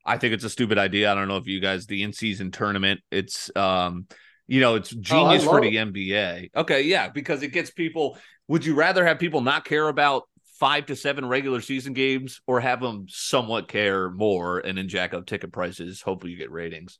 [0.06, 1.12] I think it's a stupid idea.
[1.12, 3.02] I don't know if you guys the in season tournament.
[3.12, 4.08] It's um,
[4.48, 6.50] you know, it's genius for love the NBA.
[6.56, 8.17] Okay, yeah, because it gets people.
[8.48, 10.24] Would you rather have people not care about
[10.60, 15.13] five to seven regular season games, or have them somewhat care more and then jack
[15.13, 16.02] up ticket prices?
[16.02, 17.00] Hopefully, you get ratings.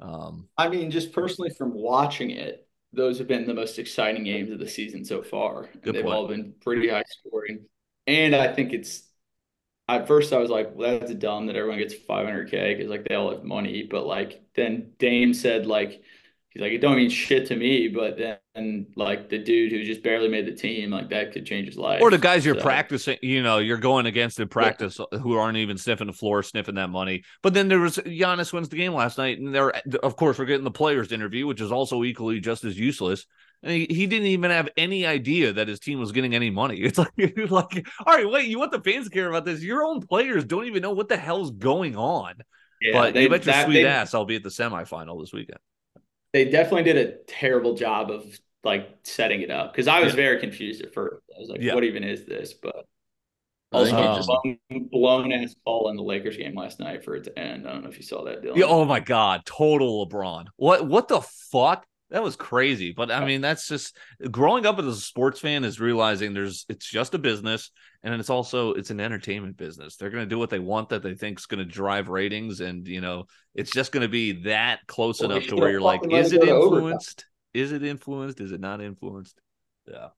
[0.00, 4.50] Um, I mean, just personally from watching it, those have been the most exciting games
[4.50, 5.68] of the season so far.
[5.84, 6.14] And they've point.
[6.14, 7.64] all been pretty high scoring.
[8.06, 9.02] And I think it's
[9.88, 13.14] at first I was like, well, that's dumb that everyone gets 500K because like they
[13.14, 13.86] all have money.
[13.90, 16.02] But like then Dame said like
[16.50, 20.02] he's like it don't mean shit to me, but then like the dude who just
[20.02, 22.00] barely made the team, like that could change his life.
[22.00, 25.36] or the guys you're So- practicing, you know, you're going against in practice uh, who
[25.36, 27.24] aren't even sniffing the floor, sniffing that money.
[27.42, 29.70] But then there was Giannis wins the game last night, and there,
[30.02, 33.26] of course, we're getting the players interview, which is also equally just as useless.
[33.64, 36.76] And he, he didn't even have any idea that his team was getting any money.
[36.82, 37.10] It's like,
[37.50, 39.62] like, all right, wait, you want the fans to care about this?
[39.62, 42.34] Your own players don't even know what the hell's going on.
[42.80, 45.20] Yeah, but they- you bet your that- sweet they- ass I'll be at the semifinal
[45.20, 45.58] this weekend.
[46.32, 48.24] they definitely did a terrible job of
[48.64, 50.16] like setting it up because I was Yeah.
[50.16, 51.22] very confused at first.
[51.36, 51.74] I was like, Yeah.
[51.74, 52.54] what even is this?
[52.54, 52.84] But
[53.72, 54.28] also, he just
[54.70, 57.66] blown, blown ass ball in the Lakers game last night for it to end.
[57.66, 58.56] I don't know if you saw that, Dylan.
[58.56, 60.46] Yeah, oh my god, total LeBron.
[60.56, 61.84] What what the fuck?
[62.14, 62.92] That was crazy.
[62.92, 63.96] But I mean, that's just
[64.30, 67.72] growing up as a sports fan is realizing there's it's just a business
[68.04, 69.96] and it's also it's an entertainment business.
[69.96, 73.00] They're gonna do what they want that they think is gonna drive ratings, and you
[73.00, 73.24] know,
[73.56, 76.40] it's just gonna be that close Well, enough to where you're like, is it it
[76.42, 76.76] go to overtime.
[76.76, 77.26] influenced?
[77.52, 78.40] Is it influenced?
[78.40, 79.40] Is it not influenced?
[79.88, 80.10] Yeah.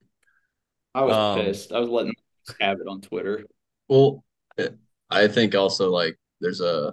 [0.94, 1.72] I was um, pissed.
[1.72, 2.14] I was letting
[2.60, 3.46] have it on Twitter.
[3.88, 4.22] Well,
[4.58, 4.68] eh,
[5.08, 6.92] I think also like there's a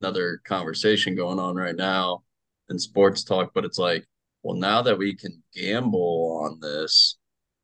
[0.00, 2.22] another conversation going on right now
[2.70, 4.06] in sports talk, but it's like,
[4.42, 7.18] well, now that we can gamble on this,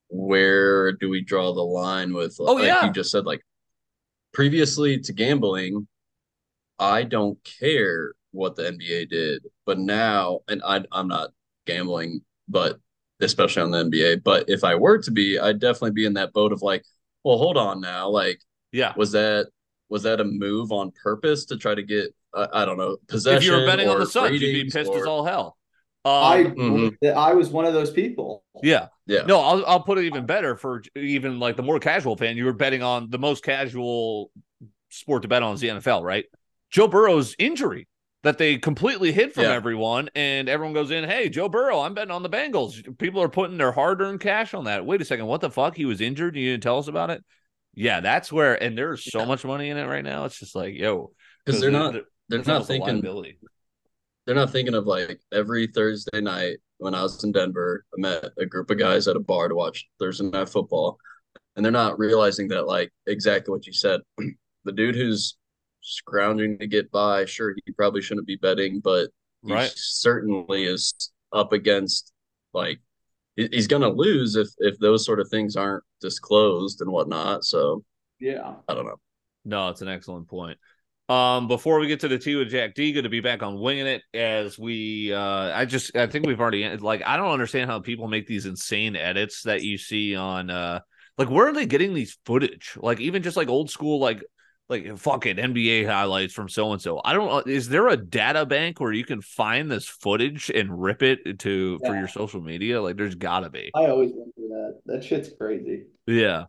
[0.09, 2.87] where do we draw the line with Oh, like yeah.
[2.87, 3.43] you just said, like
[4.33, 5.87] previously to gambling,
[6.79, 11.31] I don't care what the NBA did, but now, and I I'm not
[11.67, 12.79] gambling, but
[13.21, 16.33] especially on the NBA, but if I were to be, I'd definitely be in that
[16.33, 16.85] boat of like,
[17.25, 18.41] well, hold on now, like
[18.73, 18.95] Yeah.
[18.97, 19.49] was that
[19.89, 23.39] was that a move on purpose to try to get uh, I don't know possession?
[23.43, 25.57] If you were betting on the Suns, you'd be pissed as all hell.
[26.07, 27.19] I mm-hmm.
[27.19, 28.45] I was one of those people.
[28.63, 28.89] Yeah.
[29.07, 29.23] Yeah.
[29.23, 32.37] No, I'll I'll put it even better for even like the more casual fan.
[32.37, 34.31] You were betting on the most casual
[34.91, 36.25] sport to bet on is the NFL, right?
[36.71, 37.89] Joe Burrow's injury
[38.23, 39.53] that they completely hid from yeah.
[39.53, 43.29] everyone, and everyone goes in, "Hey, Joe Burrow, I'm betting on the Bengals." People are
[43.29, 44.85] putting their hard-earned cash on that.
[44.85, 45.77] Wait a second, what the fuck?
[45.77, 46.35] He was injured.
[46.35, 47.25] And you didn't tell us about it.
[47.75, 49.27] Yeah, that's where, and there's so yeah.
[49.27, 50.25] much money in it right now.
[50.25, 51.13] It's just like, yo,
[51.45, 53.03] because they're not, they're, they're not thinking.
[54.27, 57.85] They're not thinking of like every Thursday night when I was in Denver.
[57.97, 60.99] I met a group of guys at a bar to watch Thursday night football,
[61.55, 64.01] and they're not realizing that like exactly what you said.
[64.65, 65.37] the dude who's
[65.81, 69.11] scrounging to get by, sure, he probably shouldn't be betting, but
[69.43, 69.73] right.
[69.75, 72.13] certainly is up against
[72.53, 72.81] like
[73.37, 77.45] he's going to lose if if those sort of things aren't disclosed and whatnot.
[77.45, 77.85] So
[78.19, 79.01] yeah, I don't know.
[79.45, 80.59] No, it's an excellent point.
[81.09, 83.61] Um, before we get to the tea with Jack D, good to be back on
[83.61, 87.71] winging it as we uh I just I think we've already like I don't understand
[87.71, 90.81] how people make these insane edits that you see on uh
[91.17, 92.77] like where are they getting these footage?
[92.77, 94.21] Like even just like old school like
[94.69, 97.01] like fucking NBA highlights from so and so.
[97.05, 97.53] I don't know.
[97.53, 101.79] Is there a data bank where you can find this footage and rip it to
[101.81, 101.89] yeah.
[101.89, 102.83] for your social media?
[102.83, 103.71] Like, there's gotta be.
[103.75, 104.81] I always wonder that.
[104.87, 105.85] That shit's crazy.
[106.07, 106.45] Yeah.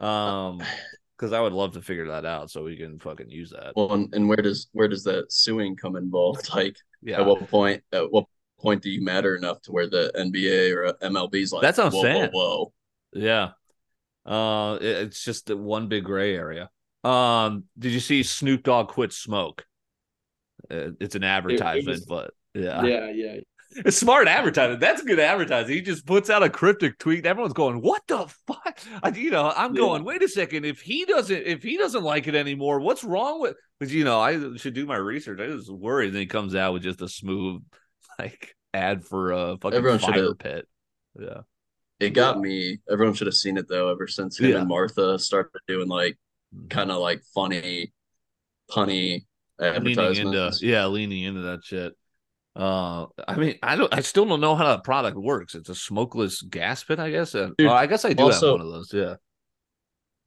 [0.00, 0.62] Um,
[1.20, 3.74] because I would love to figure that out so we can fucking use that.
[3.76, 6.48] Well, and, and where does where does that suing come involved?
[6.60, 7.20] Like, yeah.
[7.20, 7.82] At what point?
[7.92, 8.24] At what
[8.58, 11.62] point do you matter enough to where the NBA or MLB's like?
[11.62, 12.30] That's what I'm whoa, saying.
[12.32, 12.72] Whoa, whoa.
[13.12, 13.50] Yeah.
[14.26, 16.70] Uh, it's just the one big gray area.
[17.04, 19.64] Um, did you see Snoop Dogg quit smoke?
[20.70, 23.36] Uh, it's an advertisement, it, it was, but yeah, yeah, yeah.
[23.76, 24.80] It's smart advertising.
[24.80, 25.74] That's good advertising.
[25.74, 27.24] He just puts out a cryptic tweet.
[27.24, 29.80] Everyone's going, "What the fuck?" I, you know, I'm yeah.
[29.80, 30.64] going, "Wait a second.
[30.64, 34.20] If he doesn't, if he doesn't like it anymore, what's wrong with?" Because you know,
[34.20, 35.40] I should do my research.
[35.40, 36.12] I was worried.
[36.12, 37.62] Then he comes out with just a smooth,
[38.18, 40.68] like ad for a fucking Everyone fire pit.
[41.18, 41.42] Yeah,
[42.00, 42.78] it got me.
[42.90, 43.90] Everyone should have seen it though.
[43.90, 44.58] Ever since him yeah.
[44.58, 46.18] and Martha started doing like
[46.70, 47.92] kind of like funny,
[48.68, 49.26] punny
[49.60, 50.18] advertisements.
[50.18, 51.94] Leaning into, yeah, leaning into that shit.
[52.56, 55.54] Uh, I mean, I don't, I still don't know how that product works.
[55.54, 57.32] It's a smokeless gas pit, I guess.
[57.32, 58.92] Dude, I guess I do also, have one of those.
[58.92, 59.14] Yeah,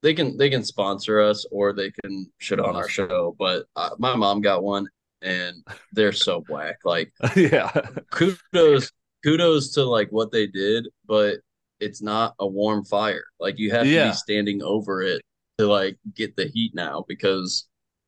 [0.02, 3.36] they can they can sponsor us or they can shit on our show.
[3.38, 4.88] But uh, my mom got one,
[5.22, 5.58] and
[5.92, 6.78] they're so black.
[6.86, 7.72] Like, yeah,
[8.12, 8.92] kudos
[9.24, 11.40] kudos to like what they did, but
[11.80, 13.26] it's not a warm fire.
[13.40, 14.06] Like you have yeah.
[14.06, 15.22] to be standing over it
[15.58, 17.68] to like get the heat now because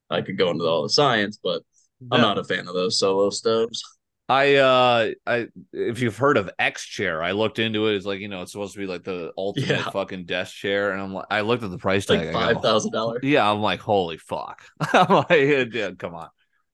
[0.09, 1.63] I could go into all the science, but
[2.11, 3.83] I'm not a fan of those solo stoves.
[4.27, 7.95] I uh I if you've heard of X chair, I looked into it.
[7.95, 9.89] It's like you know it's supposed to be like the ultimate yeah.
[9.91, 12.91] fucking desk chair, and I'm like I looked at the price tag, like five thousand
[12.91, 13.19] dollars.
[13.23, 14.63] Yeah, I'm like holy fuck.
[14.93, 16.29] I'm like yeah, come on.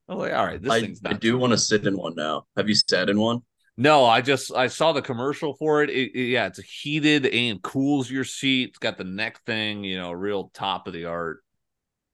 [0.07, 1.01] I'm like all right, this I, thing's.
[1.03, 2.45] I do want to sit in one now.
[2.55, 3.41] Have you sat in one?
[3.75, 5.89] No, I just I saw the commercial for it.
[5.89, 6.27] It, it.
[6.27, 8.69] Yeah, it's heated and cools your seat.
[8.69, 11.43] It's got the neck thing, you know, real top of the art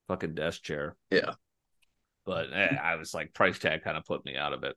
[0.08, 0.96] fucking desk chair.
[1.12, 1.34] Yeah.
[2.26, 4.76] But eh, I was like price tag kind of put me out of it.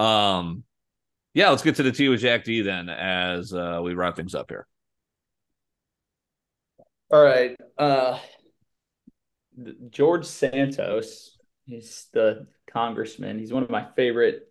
[0.00, 0.64] Um
[1.34, 4.34] yeah, let's get to the tea with Jack D then as uh, we wrap things
[4.34, 4.66] up here.
[7.10, 7.56] All right.
[7.76, 8.18] Uh
[9.90, 11.36] George Santos,
[11.66, 13.38] he's the congressman.
[13.38, 14.50] He's one of my favorite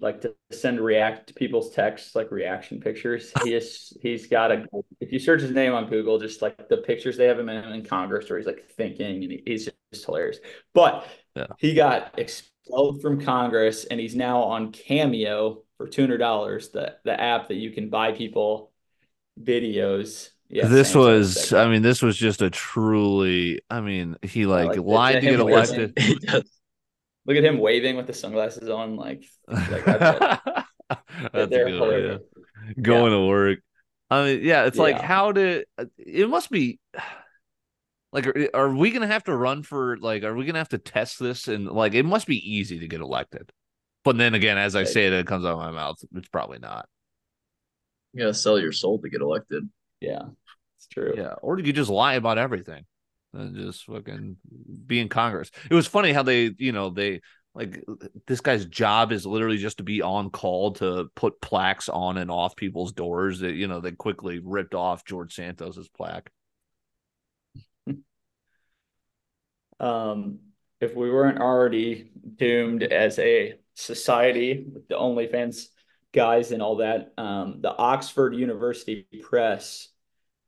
[0.00, 3.32] like to send react to people's texts like reaction pictures.
[3.42, 4.66] He is he's got a
[5.00, 7.64] if you search his name on Google, just like the pictures they have him in,
[7.72, 10.38] in Congress where he's like thinking and he's just hilarious.
[10.74, 11.46] But yeah.
[11.58, 12.18] he got
[12.62, 17.48] expelled from Congress and he's now on Cameo for two hundred dollars, the the app
[17.48, 18.72] that you can buy people
[19.40, 20.30] videos.
[20.48, 24.78] Yeah, this was I mean, this was just a truly I mean, he like, like
[24.78, 25.96] lied to get elected.
[27.24, 30.66] Look at him waving with the sunglasses on, like, like that's,
[31.32, 32.20] they're hilarious.
[32.80, 33.18] Going yeah.
[33.18, 33.58] to work.
[34.10, 35.64] I mean, yeah, it's like how did
[35.98, 36.80] it must be
[38.12, 40.78] like are, are we gonna have to run for like are we gonna have to
[40.78, 43.50] test this and like it must be easy to get elected.
[44.04, 45.96] But then again, as I say it, it comes out of my mouth.
[46.14, 46.86] It's probably not.
[48.12, 49.68] You gotta sell your soul to get elected.
[50.00, 50.22] Yeah,
[50.76, 51.14] it's true.
[51.16, 52.84] Yeah, or do you just lie about everything?
[53.34, 54.36] and just fucking
[54.86, 55.50] be in Congress.
[55.70, 57.20] It was funny how they, you know, they
[57.54, 57.84] like
[58.26, 62.30] this guy's job is literally just to be on call to put plaques on and
[62.30, 63.40] off people's doors.
[63.40, 66.30] That you know they quickly ripped off George Santos's plaque.
[69.82, 70.38] Um,
[70.80, 75.66] if we weren't already doomed as a society with the OnlyFans
[76.12, 79.88] guys and all that, um, the Oxford University Press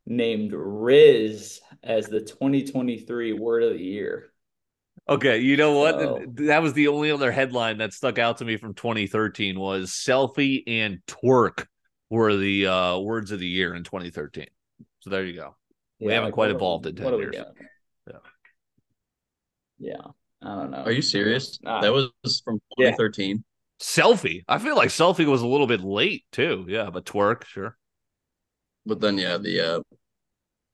[0.06, 4.30] named Rizz as the 2023 word of the year.
[5.08, 5.94] Okay, you know what?
[5.96, 9.90] So- That was the only other headline that stuck out to me from 2013 was
[9.90, 11.66] selfie and twerk
[12.10, 14.46] were the uh, words of the year in 2013.
[15.00, 15.56] So there you go.
[16.00, 17.34] We haven't quite evolved in 10 what are we years.
[19.84, 19.94] Doing?
[19.96, 20.10] Yeah.
[20.42, 20.48] Yeah.
[20.50, 20.82] I don't know.
[20.84, 21.58] Are you serious?
[21.64, 22.10] Uh, that was
[22.44, 22.90] from yeah.
[22.90, 23.44] 2013.
[23.80, 24.44] Selfie.
[24.48, 26.64] I feel like selfie was a little bit late too.
[26.68, 27.76] Yeah, but twerk, sure.
[28.86, 29.78] But then yeah, the uh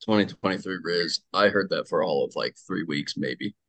[0.05, 3.55] 2023 Rizz, I heard that for all of like three weeks, maybe.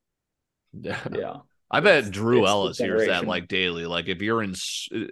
[0.74, 1.00] Yeah.
[1.14, 1.36] Yeah.
[1.70, 3.86] I bet It's- Drew it's Ellis hears that like daily.
[3.86, 4.56] Like if you're in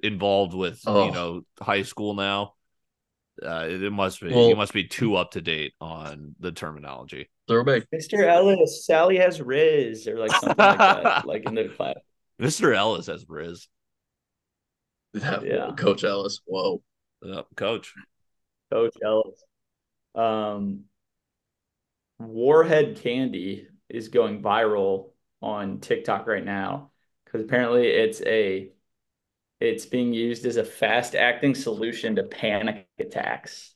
[0.03, 1.05] involved with Oh.
[1.07, 2.53] you know high school now,
[3.43, 7.29] uh, it must be Well- you must be too up to date on the terminology.
[7.49, 7.83] Throwback.
[7.93, 8.23] Mr.
[8.27, 11.95] Ellis, Sally has Rizz, or like something like that, like in the class.
[12.39, 12.75] Mr.
[12.75, 13.67] Ellis has Rizz.
[15.15, 15.71] That, Yeah.
[15.75, 16.41] Coach Ellis.
[16.45, 16.81] Whoa.
[17.23, 17.93] Yep, coach.
[18.71, 19.43] Coach Ellis.
[20.13, 20.83] Um,
[22.19, 25.09] Warhead candy is going viral
[25.41, 26.91] on TikTok right now
[27.25, 28.71] because apparently it's a
[29.59, 33.73] it's being used as a fast acting solution to panic attacks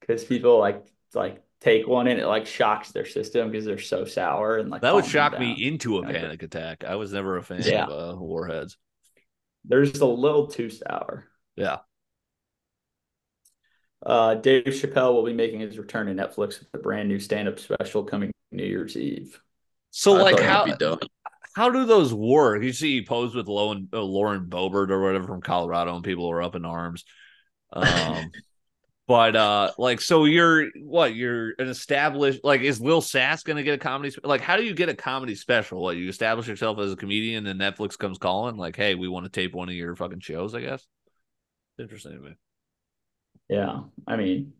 [0.00, 4.04] because people like like take one and it like shocks their system because they're so
[4.04, 6.12] sour and like That would shock me into a Okay.
[6.12, 6.84] panic attack.
[6.84, 7.84] I was never a fan Yeah.
[7.84, 8.76] of uh, warheads.
[9.64, 11.26] They're just a little too sour.
[11.56, 11.78] Yeah.
[14.04, 17.58] Uh, Dave Chappelle will be making his return to Netflix with a brand new stand-up
[17.58, 19.40] special coming New Year's Eve.
[19.90, 20.98] So I like how
[21.54, 22.62] how do those work?
[22.62, 26.30] You see, he posed with Lauren, uh, Lauren Boebert or whatever from Colorado, and people
[26.30, 27.04] are up in arms.
[27.72, 28.30] Um,
[29.08, 31.14] but uh, like, so you're what?
[31.14, 32.40] You're an established.
[32.42, 34.10] Like, is Lil Sass going to get a comedy?
[34.10, 35.80] spe- Like, how do you get a comedy special?
[35.80, 39.24] What you establish yourself as a comedian, and Netflix comes calling, like, hey, we want
[39.24, 40.54] to tape one of your fucking shows.
[40.54, 40.84] I guess.
[41.78, 42.30] Interesting to me.
[43.48, 44.54] Yeah, I mean,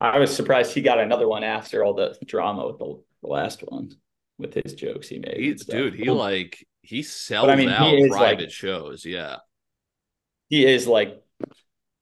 [0.00, 3.62] I was surprised he got another one after all the drama with the, the last
[3.66, 3.90] one
[4.38, 5.38] with his jokes he made.
[5.38, 5.94] He's dude.
[5.94, 9.06] He like he sells I mean, out private like- shows.
[9.06, 9.36] Yeah,
[10.50, 11.22] he is like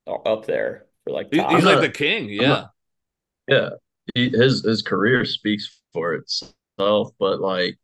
[0.07, 2.29] up there for like He- he's like the king.
[2.29, 2.49] Yeah.
[2.49, 2.71] not-
[3.49, 3.71] Yeah.
[4.15, 7.79] He, his his career speaks for itself, but like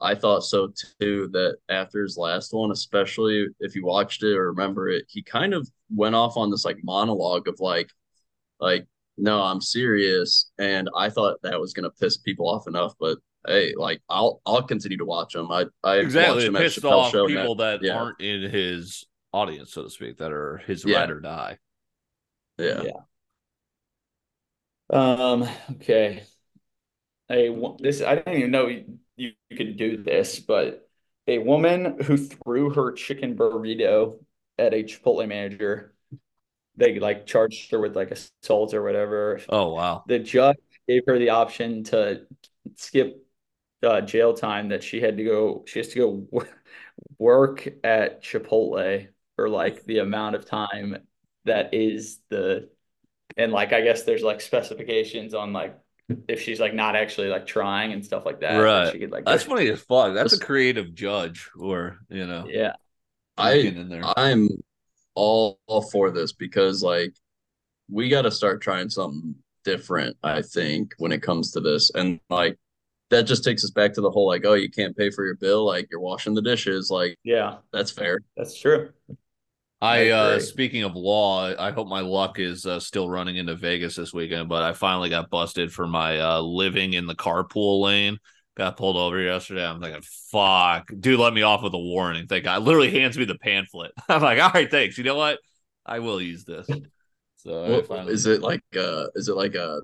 [0.00, 4.48] I thought so too that after his last one, especially if you watched it or
[4.52, 7.90] remember it, he kind of went off on this like monologue of like
[8.60, 12.94] like no, I'm serious and I thought that was going to piss people off enough,
[13.00, 15.50] but hey, like I'll I'll continue to watch him.
[15.50, 16.34] I I exactly.
[16.34, 17.96] watched It him pissed Chappelle off show and people that yeah.
[17.98, 21.00] aren't in his audience, so to speak, that are his Yeah.
[21.00, 21.58] ride or die.
[22.58, 22.82] Yeah.
[22.82, 22.92] Yeah.
[24.90, 25.48] Um.
[25.72, 26.24] Okay.
[27.30, 30.88] A this I didn't even know you, you could do this, but
[31.26, 34.24] a woman who threw her chicken burrito
[34.56, 35.94] at a Chipotle manager,
[36.76, 39.40] they like charged her with like assault or whatever.
[39.48, 40.04] Oh wow.
[40.06, 40.56] The judge
[40.88, 42.22] gave her the option to
[42.76, 43.26] skip
[43.82, 45.64] uh, jail time that she had to go.
[45.66, 45.98] She has to
[46.30, 46.44] go
[47.18, 50.96] work at Chipotle for like the amount of time
[51.48, 52.68] that is the
[53.36, 55.78] and like I guess there's like specifications on like
[56.26, 58.54] if she's like not actually like trying and stuff like that.
[58.54, 58.92] that Right.
[58.92, 60.14] She could like That's funny as fuck.
[60.14, 62.74] That's a creative judge, or you know, Yeah.
[63.36, 64.02] I in there.
[64.16, 64.48] I'm
[65.14, 67.14] all, all for this because like
[67.90, 69.34] we got to start trying something
[69.64, 71.90] different, I think, when it comes to this.
[71.94, 72.58] And like
[73.10, 75.36] that just takes us back to the whole like, oh, you can't pay for your
[75.36, 77.58] bill, like you're washing the dishes, like Yeah.
[77.72, 78.20] that's fair.
[78.36, 78.90] That's true.
[79.80, 83.94] I uh speaking of law, I hope my luck is uh, still running into Vegas
[83.96, 88.18] this weekend, but I finally got busted for my uh living in the carpool lane.
[88.56, 89.64] Got pulled over yesterday.
[89.64, 92.26] I'm thinking, fuck, dude, let me off with a warning.
[92.26, 92.62] Thank God.
[92.62, 93.92] Literally hands me the pamphlet.
[94.08, 94.98] I'm like, all right, thanks.
[94.98, 95.38] You know what?
[95.86, 96.68] I will use this.
[97.36, 99.80] So What, finally- is it like uh is it like a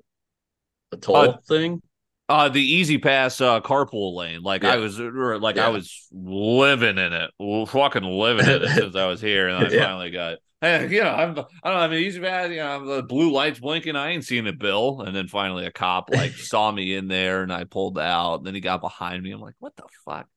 [0.91, 1.81] a toll Uh, thing?
[2.27, 4.41] Uh, the E-ZPass uh, carpool lane.
[4.41, 7.31] Like I was, like I was living in it,
[7.67, 9.85] fucking living in it since I was here, and I Yeah.
[9.85, 10.37] finally got.
[10.61, 12.49] Hey, you know, I'm, I don't have an E-ZPass.
[12.49, 13.95] You know, the blue lights blinking.
[13.95, 17.43] I ain't seen a bill, and then finally a cop like saw me in there,
[17.43, 18.37] and I pulled out.
[18.37, 19.31] And then he got behind me.
[19.31, 20.27] I'm like, what the fuck?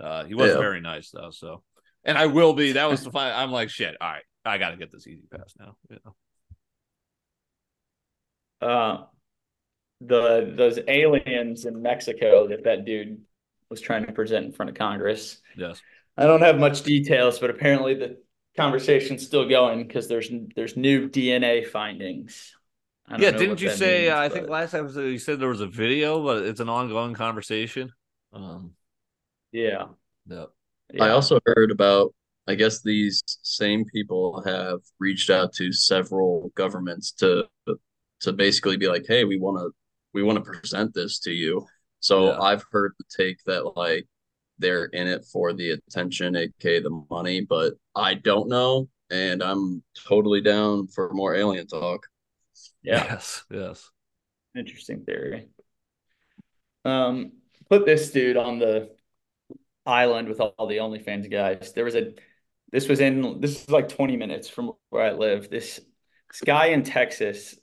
[0.00, 0.58] Uh, he was Yeah.
[0.58, 1.30] very nice though.
[1.30, 1.64] So,
[2.04, 2.72] and I will be.
[2.72, 3.32] That was the fine.
[3.34, 3.96] I'm like, shit.
[4.00, 5.76] All right, I got to get this E-ZPass now.
[5.90, 6.14] You know?
[8.68, 9.06] Uh
[10.00, 13.22] the those aliens in Mexico that that dude
[13.70, 15.38] was trying to present in front of Congress.
[15.54, 15.82] Yes.
[16.16, 18.18] I don't have much details, but apparently the
[18.56, 22.54] conversation's still going because there's there's new DNA findings.
[23.08, 24.04] I don't Yeah, know didn't you say?
[24.04, 26.68] means, uh, I think last episode you said there was a video, but it's an
[26.68, 27.90] ongoing conversation.
[28.32, 28.74] Um,
[29.52, 29.88] yeah.
[30.26, 30.50] yep.
[30.98, 32.14] I also heard about
[32.48, 37.48] I guess these same people have reached out to several governments to
[38.20, 39.70] to basically be like, hey, we want to
[40.16, 41.66] we want to present this to you.
[42.00, 42.40] So Yeah.
[42.40, 44.08] I've heard the take that like
[44.58, 49.82] they're in it for the attention, aka the money, but I don't know, and I'm
[50.08, 52.06] totally down for more alien talk.
[52.82, 53.04] Yeah.
[53.04, 53.44] Yes.
[53.50, 53.90] Yes.
[54.56, 55.48] Interesting theory.
[56.86, 57.32] Um,
[57.68, 58.96] put this dude on the
[59.84, 61.74] island with all the OnlyFans guys.
[61.74, 62.14] There was a
[62.72, 65.50] this was in this is like 20 minutes from where I live.
[65.50, 65.78] This
[66.30, 67.54] this guy in Texas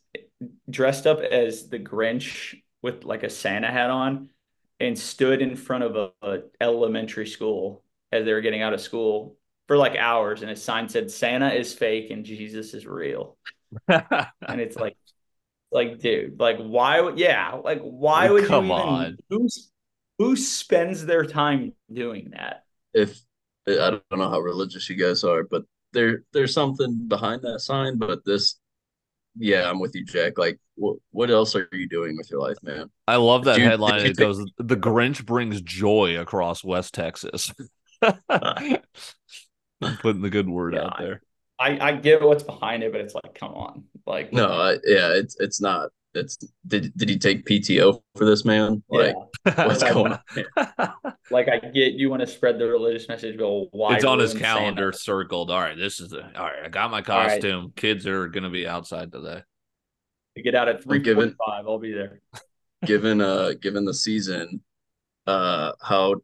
[0.70, 4.30] dressed up as the Grinch with like a Santa hat on
[4.80, 8.82] and stood in front of a, a elementary school as they were getting out of
[8.82, 9.38] school
[9.68, 13.38] for like hours and his sign said Santa is fake and Jesus is real.
[13.88, 14.96] And it's like
[15.74, 19.18] like, dude, like, why would, yeah, like, why would Come you even, on.
[19.30, 19.72] who's,
[20.20, 22.64] who spends their time doing that?
[22.94, 23.20] If
[23.68, 25.64] I don't know how religious you guys are, but
[25.94, 27.98] there there's something behind that sign.
[27.98, 28.60] But this,
[29.38, 30.38] yeah, I'm with you, Jack.
[30.38, 32.89] Like, what what else are you doing with your life, man?
[33.07, 34.05] I love that you- headline.
[34.05, 37.53] It goes, "The Grinch brings joy across West Texas."
[38.01, 38.81] Putting
[40.21, 41.21] the good word Yeah, out there.
[41.59, 43.86] I, I get what's behind it, but it's like, come on.
[44.05, 45.89] Like, No, I, yeah, it's it's not.
[46.16, 46.38] It's
[46.68, 48.84] did did he take PTO for this man?
[48.89, 49.66] Like, yeah.
[49.68, 50.93] what's going on?
[51.32, 53.95] Like, I get you want to spread the religious message, but why?
[53.95, 55.03] it's on his calendar Santa?
[55.03, 55.49] circled.
[55.49, 56.66] All right, this is the all right.
[56.66, 57.05] I got my right.
[57.05, 57.74] costume.
[57.76, 59.41] Kids are gonna be outside today.
[60.36, 62.22] To get out at I'm giving- 345, I'll be there.
[62.86, 64.61] given uh given the season,
[65.26, 66.16] uh, how?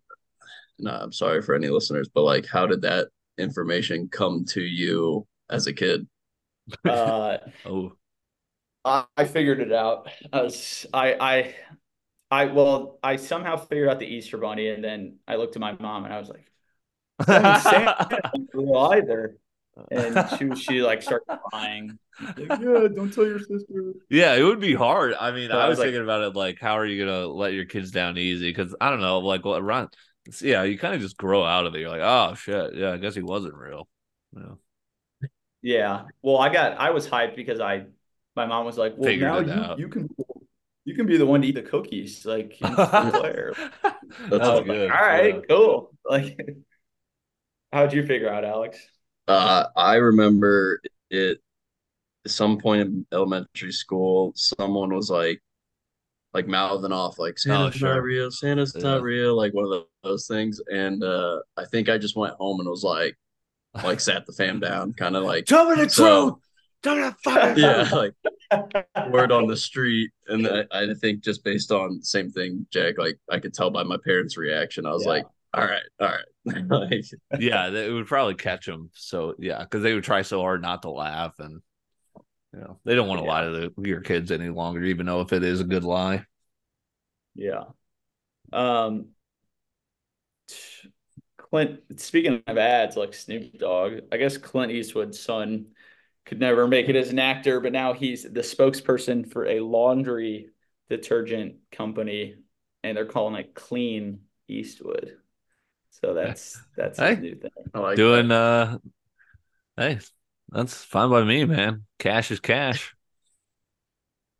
[0.77, 5.25] No, I'm sorry for any listeners, but like, how did that information come to you
[5.49, 6.07] as a kid?
[6.85, 7.93] Uh, Oh,
[8.85, 10.07] I, I figured it out.
[10.31, 11.55] Uh, I was, I, I,
[12.31, 15.73] I, well, I somehow figured out the Easter Bunny, and then I looked at my
[15.73, 16.45] mom, and I was like,
[17.25, 19.37] Santa isn't real either.
[19.91, 21.97] And she, she like started crying.
[22.21, 23.93] Like, yeah, don't tell your sister.
[24.09, 25.13] yeah, it would be hard.
[25.17, 27.05] I mean, So I I was was like- thinking about it like, how are you
[27.05, 28.49] gonna let your kids down easy?
[28.49, 29.89] Because I don't know, like, what around?
[30.41, 31.79] Yeah, you kind of just grow out of it.
[31.79, 33.87] You're like, oh shit, yeah, I guess he wasn't real.
[34.35, 34.55] Yeah.
[35.61, 36.03] Yeah.
[36.21, 37.85] Well, I got, I was hyped because I,
[38.39, 40.09] my mom was like, well, Figured now you, you can,
[40.85, 43.53] you can be the one to eat the cookies, like in Claire.
[43.83, 45.41] That's I was like, all right, Yeah.
[45.49, 45.91] cool.
[46.09, 46.39] Like,
[47.73, 48.79] how'd you figure out, Alex?
[49.27, 50.79] Uh, I remember
[51.09, 51.39] it.
[52.25, 55.41] At some point in elementary school, someone was like,
[56.33, 57.93] like mouthing off, like Santa's sure.
[57.95, 58.83] not real, Santa's Yeah.
[58.83, 60.61] not real, like one of the- those things.
[60.71, 63.15] And uh, I think I just went home and was like,
[63.83, 66.43] like sat the fam down, kind of like, Tell me the So- truth.
[66.81, 68.13] Tell me the fucking yeah, like
[69.11, 70.11] word on the street.
[70.27, 73.83] And I, I think just based on same thing, Jack, like I could tell by
[73.83, 75.09] my parents' reaction, I was Yeah.
[75.09, 77.03] like, all right, all right, like,
[77.39, 78.89] yeah, it would probably catch them.
[78.93, 81.61] So yeah, because they would try so hard not to laugh, and
[82.53, 83.31] you know they don't want to Yeah.
[83.31, 86.23] lie to the, your kids any longer, even though if it is a good lie.
[87.35, 87.65] Yeah.
[88.53, 89.09] Um,
[91.37, 95.67] Clint, speaking of ads like Snoop Dogg, I guess Clint Eastwood's son
[96.29, 100.49] could never make it as an actor, but now he's the spokesperson for a laundry
[100.87, 102.35] detergent company,
[102.83, 105.17] and they're calling it Clean Eastwood.
[105.89, 107.15] So that's that's Hey.
[107.15, 107.51] his new thing.
[107.73, 108.35] I like Doing that.
[108.35, 108.77] uh,
[109.75, 109.99] hey,
[110.49, 111.85] that's fine by me, man.
[111.97, 112.95] Cash is cash.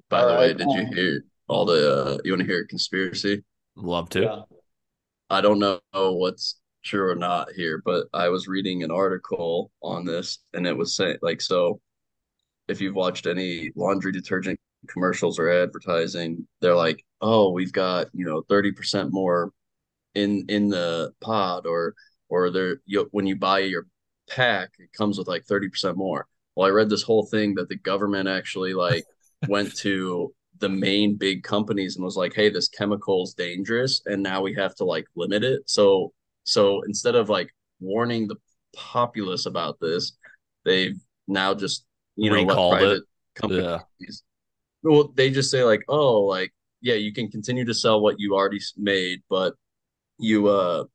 [0.10, 1.92] By the All way, right, did you um, hear all the?
[2.06, 3.44] Uh, you want to hear a conspiracy?
[3.76, 4.22] Love to.
[4.22, 4.42] Yeah.
[5.32, 10.06] I don't know what's true or not here, but I was reading an article on
[10.06, 11.82] this, and it was saying like so.
[12.68, 18.26] If you've watched any laundry detergent commercials or advertising, they're like, "Oh, we've got you
[18.26, 19.52] know thirty percent more
[20.16, 21.96] in in the pod," or
[22.30, 23.88] or they're you, when you buy your
[24.30, 26.28] pack, it comes with like thirty percent more.
[26.56, 29.06] Well, I read this whole thing that the government actually like
[29.48, 34.22] went to the main big companies and was like, "Hey, this chemical is dangerous, and
[34.24, 36.14] now we have to like limit it." So,
[36.44, 38.36] so instead of like warning the
[38.76, 40.14] populace about this,
[40.66, 41.86] they've now just
[42.16, 43.04] you know let private it.
[43.36, 43.64] companies.
[44.00, 44.10] Yeah.
[44.84, 48.36] Well, they just say like, "Oh, like yeah, you can continue to sell what you
[48.36, 49.56] already made, but
[50.18, 50.86] you uh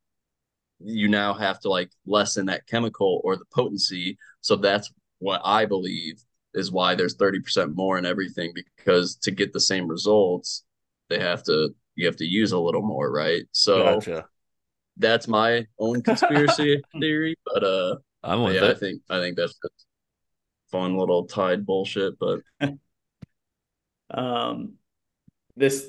[0.80, 5.64] you now have to like lessen that chemical or the potency." So that's what I
[5.66, 6.22] believe
[6.55, 10.64] is why there's 30% more in everything because to get the same results,
[11.09, 13.45] they have to you have to use a little more, right?
[13.53, 14.28] So Gotcha.
[14.97, 19.55] That's my own conspiracy theory, but uh I'm with yeah, I think I think that's
[19.55, 19.86] just
[20.70, 22.40] fun little tide bullshit, but
[24.11, 24.74] Um,
[25.57, 25.86] this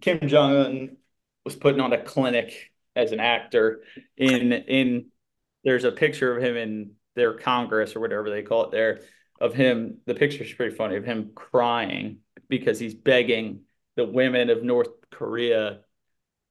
[0.00, 0.96] Kim Jong Un
[1.44, 3.82] was putting on a clinic as an actor
[4.16, 5.06] in in.
[5.64, 9.00] There's a picture of him in their Congress or whatever they call it there
[9.40, 9.98] of him.
[10.06, 13.62] The picture's pretty funny of him crying because he's begging
[13.96, 15.80] the women of North Korea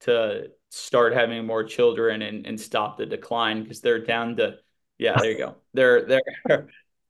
[0.02, 4.56] to start having more children and, and stop the decline because they're down to
[4.98, 5.56] yeah, there you go.
[5.74, 6.68] They're they're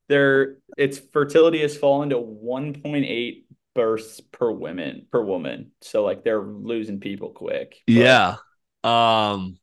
[0.09, 3.43] they're its fertility has fallen to 1.8
[3.75, 5.71] births per women per woman.
[5.81, 7.75] So like they're losing people quick.
[7.85, 8.35] But, yeah.
[8.83, 9.57] Um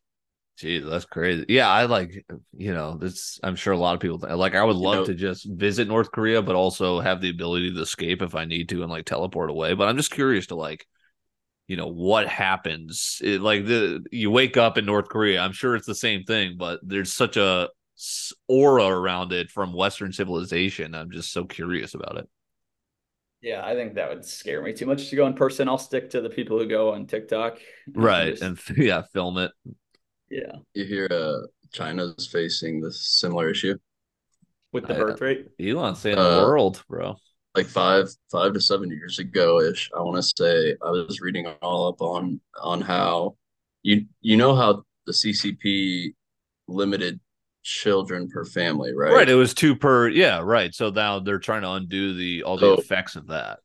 [0.61, 1.46] Jeez, that's crazy.
[1.48, 2.12] Yeah, I like,
[2.53, 3.40] you know, this.
[3.42, 4.55] I'm sure a lot of people like.
[4.55, 7.72] I would love you know, to just visit North Korea, but also have the ability
[7.72, 9.72] to escape if I need to and like teleport away.
[9.72, 10.86] But I'm just curious to like,
[11.71, 13.23] you know, what happens.
[13.23, 15.41] It, like the you wake up in North Korea.
[15.41, 17.68] I'm sure it's the same thing, but there's such a
[18.49, 20.97] aura around it from Western civilization.
[20.97, 22.29] I'm just so curious about it.
[23.41, 25.68] Yeah, I think that would scare me too much to go in person.
[25.68, 27.59] I'll stick to the people who go on TikTok.
[27.95, 28.37] Right.
[28.43, 28.71] And, just...
[28.71, 29.53] and yeah, film it.
[30.29, 30.57] Yeah.
[30.75, 33.77] You hear uh China's facing this similar issue
[34.73, 35.47] with the birth rate.
[35.61, 37.14] Elon saying uh, the world, bro.
[37.55, 39.90] Like five, five to seven years ago ish.
[39.96, 43.36] I want to say I was reading all up on on how
[43.82, 46.14] you you know how the CCP
[46.68, 47.18] limited
[47.62, 49.12] children per family, right?
[49.12, 49.28] Right.
[49.28, 50.09] It was two per.
[50.09, 50.40] Yeah.
[50.44, 50.74] Right.
[50.74, 53.59] So now they're trying to undo the all the effects of that.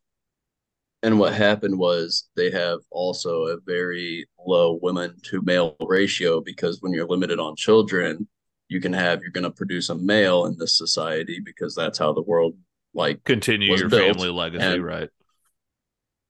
[1.03, 6.81] And what happened was they have also a very low women to male ratio because
[6.81, 8.27] when you're limited on children,
[8.69, 12.11] you can have you're going to produce a male in this society because that's how
[12.11, 12.55] the world
[12.95, 14.15] like continue your built.
[14.15, 15.09] family legacy, and, right?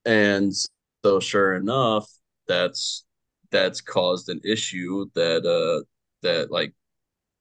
[0.05, 0.53] And
[1.03, 2.09] so, sure enough,
[2.47, 3.05] that's
[3.51, 5.85] that's caused an issue that uh
[6.23, 6.73] that like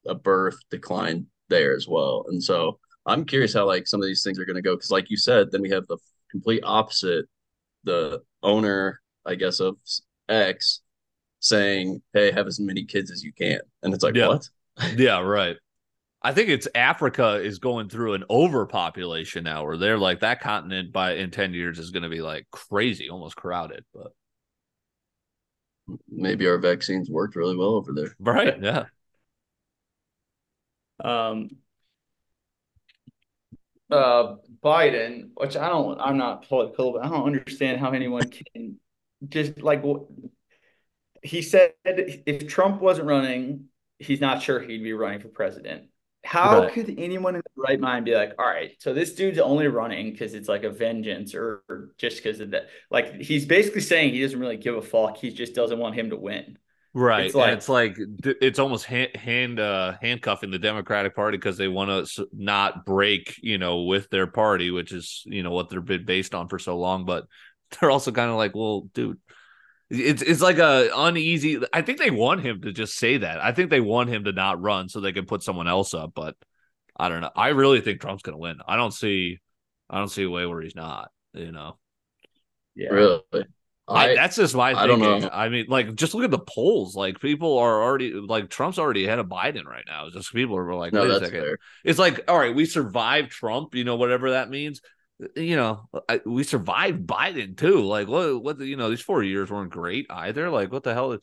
[0.06, 2.26] a birth decline there as well.
[2.28, 4.90] And so I'm curious how like some of these things are going to go because,
[4.90, 5.98] like you said, then we have the
[6.30, 7.26] complete opposite.
[7.84, 9.76] The owner, I guess, of
[10.28, 10.80] X
[11.40, 14.28] saying, "Hey, have as many kids as you can," and it's like, yeah.
[14.28, 14.48] what?
[14.96, 15.56] yeah, right.
[16.24, 20.90] I think it's Africa is going through an overpopulation now, where they're like that continent
[20.90, 23.84] by in ten years is going to be like crazy, almost crowded.
[23.92, 24.12] But
[26.08, 28.60] maybe our vaccines worked really well over there, right?
[28.60, 28.86] Yeah.
[31.04, 31.50] Um,
[33.90, 38.80] uh, Biden, which I don't, I'm not political, but I don't understand how anyone can
[39.28, 40.04] just like what
[41.22, 43.66] he said if Trump wasn't running,
[43.98, 45.88] he's not sure he'd be running for president.
[46.24, 46.72] How right.
[46.72, 50.10] could anyone in the right mind be like, all right, so this dude's only running
[50.10, 52.68] because it's like a vengeance or, or just because of that?
[52.90, 55.18] Like he's basically saying he doesn't really give a fuck.
[55.18, 56.58] He just doesn't want him to win.
[56.96, 57.26] Right.
[57.26, 57.98] It's like, and it's like
[58.40, 63.36] it's almost hand, hand uh, handcuffing the Democratic Party because they want to not break,
[63.42, 66.60] you know, with their party, which is you know what they're been based on for
[66.60, 67.04] so long.
[67.04, 67.26] But
[67.80, 69.18] they're also kind of like, well, dude,
[69.98, 71.60] it's it's like a uneasy.
[71.72, 73.42] I think they want him to just say that.
[73.42, 76.12] I think they want him to not run so they can put someone else up.
[76.14, 76.36] But
[76.96, 77.30] I don't know.
[77.34, 78.58] I really think Trump's going to win.
[78.66, 79.40] I don't see.
[79.90, 81.10] I don't see a way where he's not.
[81.32, 81.78] You know.
[82.74, 82.88] Yeah.
[82.90, 83.22] Really.
[83.86, 85.00] I, I, that's just my I thinking.
[85.00, 85.30] don't know.
[85.30, 86.96] I mean, like, just look at the polls.
[86.96, 90.06] Like, people are already like Trump's already ahead of Biden right now.
[90.06, 91.42] It's just people are like, no, wait a second.
[91.42, 91.58] Fair.
[91.84, 93.74] It's like, all right, we survived Trump.
[93.74, 94.80] You know, whatever that means.
[95.36, 97.82] You know, I, we survived Biden too.
[97.82, 98.42] Like, what?
[98.42, 98.60] What?
[98.60, 100.50] You know, these four years weren't great either.
[100.50, 101.12] Like, what the hell?
[101.12, 101.20] Is...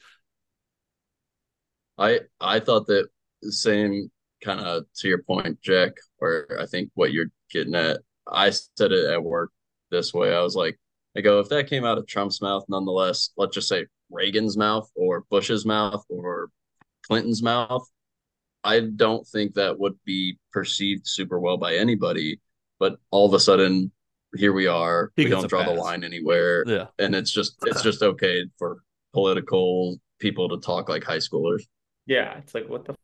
[1.98, 3.10] I I thought that
[3.44, 4.10] same
[4.44, 5.92] kind of to your point, Jack.
[6.18, 8.00] Where I think what you're getting at.
[8.32, 9.52] I said it at work
[9.90, 10.34] this way.
[10.34, 10.80] I was like
[11.16, 14.90] I go, if that came out of Trump's mouth, nonetheless, let's just say Reagan's mouth
[14.96, 16.50] or Bush's mouth or
[17.06, 17.86] Clinton's mouth,
[18.64, 22.40] I don't think that would be perceived super well by anybody.
[22.82, 23.92] But all of a sudden,
[24.36, 25.12] here we are.
[25.16, 25.70] He we don't draw pass.
[25.70, 26.64] the line anywhere.
[26.66, 26.88] Yeah.
[26.98, 28.80] And it's just it's just okay for
[29.14, 31.62] political people to talk like high schoolers.
[32.08, 32.40] Yeah.
[32.40, 32.96] It's like what the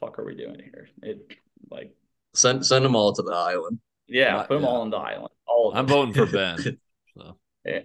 [0.00, 0.88] fuck are we doing here?
[1.04, 1.32] It
[1.70, 1.94] like
[2.34, 3.78] send send them all to the island.
[4.08, 4.68] Yeah, Not, put them yeah.
[4.68, 5.32] all on the island.
[5.46, 6.78] All I'm voting for Ben.
[7.16, 7.80] So yeah.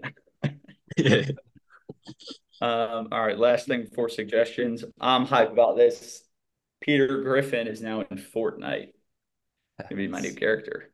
[2.62, 3.38] um, all right.
[3.38, 4.84] Last thing for suggestions.
[5.02, 6.24] I'm hyped about this.
[6.80, 8.89] Peter Griffin is now in Fortnite.
[9.82, 10.91] Gonna be my new character.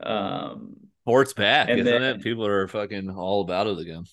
[0.00, 2.22] Um, Fort's back, isn't then, it?
[2.22, 4.04] People are fucking all about it again.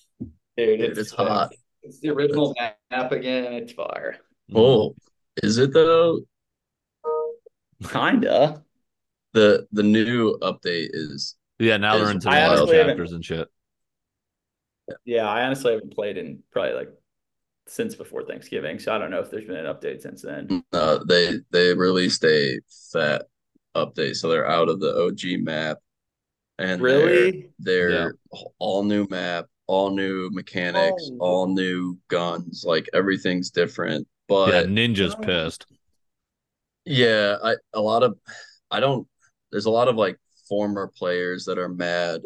[0.56, 1.52] Dude, it's, it's hot.
[1.82, 2.54] It's the original
[2.90, 3.52] map again.
[3.52, 4.16] It's fire.
[4.54, 4.94] Oh,
[5.42, 6.20] is it though?
[7.88, 8.62] Kinda.
[9.34, 11.76] The the new update is yeah.
[11.76, 13.48] Now they're into the wild chapters and shit.
[15.04, 16.88] Yeah, I honestly haven't played in probably like
[17.66, 20.64] since before Thanksgiving, so I don't know if there's been an update since then.
[20.72, 22.60] Uh, they they released a
[22.92, 23.26] fat
[23.76, 25.78] update, so they're out of the OG map,
[26.58, 28.40] and really they're, they're yeah.
[28.58, 31.18] all new map, all new mechanics, oh.
[31.20, 34.06] all new guns, like everything's different.
[34.28, 35.22] But yeah, Ninja's oh.
[35.22, 35.66] pissed.
[36.84, 38.18] Yeah, I a lot of
[38.70, 39.06] I don't.
[39.52, 40.18] There's a lot of like
[40.48, 42.22] former players that are mad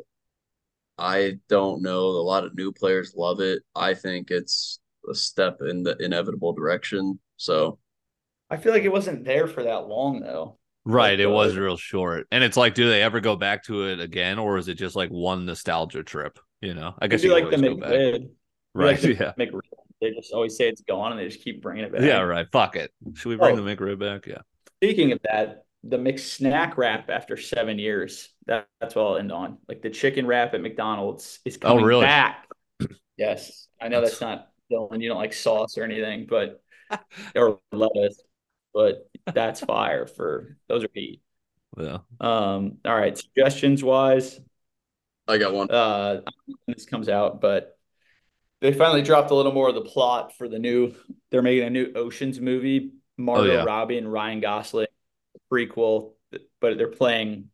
[1.00, 2.08] I don't know.
[2.08, 3.62] A lot of new players love it.
[3.74, 7.18] I think it's a step in the inevitable direction.
[7.38, 7.78] So
[8.50, 10.58] I feel like it wasn't there for that long though.
[10.90, 12.26] Right, Like, it was uh, real short.
[12.32, 14.96] And it's like, do they ever go back to it again, or is it just
[14.96, 16.38] like one nostalgia trip?
[16.60, 17.56] You know, I guess you like the.
[17.56, 18.30] McRib.
[18.74, 19.02] Right.
[19.02, 19.32] like yeah.
[19.38, 19.60] McRib.
[20.00, 22.02] They just always say it's gone and they just keep bringing it back.
[22.02, 22.46] Yeah, right.
[22.50, 22.90] Fuck it.
[23.14, 23.62] Should we bring Oh.
[23.62, 24.26] the McRib back?
[24.26, 24.38] Yeah.
[24.78, 28.30] Speaking of that, the McSnack wrap after seven years.
[28.46, 29.58] That, that's what I'll end on.
[29.68, 32.04] Like the chicken wrap at McDonald's is coming Oh, really?
[32.06, 32.46] back.
[33.18, 33.68] Yes.
[33.78, 35.02] I know that's not Dylan.
[35.02, 36.62] You don't like sauce or anything, but
[37.36, 38.22] or lettuce,
[38.74, 41.20] but that's fire for those are heat.
[41.78, 41.98] Yeah.
[42.20, 44.40] Um, all right, suggestions wise,
[45.28, 45.70] I got one.
[45.70, 47.78] uh, I don't know when this comes out, but
[48.60, 50.94] they finally dropped a little more of the plot for the new.
[51.30, 52.92] They're making a new Ocean's movie.
[53.16, 53.64] Margot Oh, yeah.
[53.64, 54.86] Robbie and Ryan Gosling
[55.52, 56.12] prequel,
[56.60, 57.50] but they're playing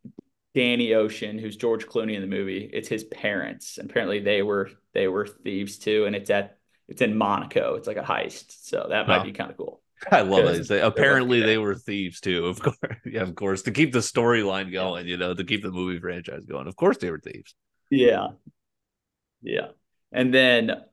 [0.55, 2.69] Danny Ocean, who's George Clooney in the movie.
[2.73, 3.77] It's his parents.
[3.77, 6.57] And apparently they were they were thieves too, and it's at
[6.87, 7.75] it's in Monaco.
[7.75, 9.23] It's like a heist, so that might Wow.
[9.23, 9.81] be kind of cool.
[10.11, 10.67] I love it.
[10.67, 12.45] They- apparently, they were thieves too.
[12.47, 15.71] Of course, yeah, of course, to keep the storyline going, you know, to keep the
[15.71, 16.67] movie franchise going.
[16.67, 17.55] Of course, they were thieves.
[17.89, 18.29] Yeah.
[19.41, 19.69] Yeah.
[20.11, 20.83] And then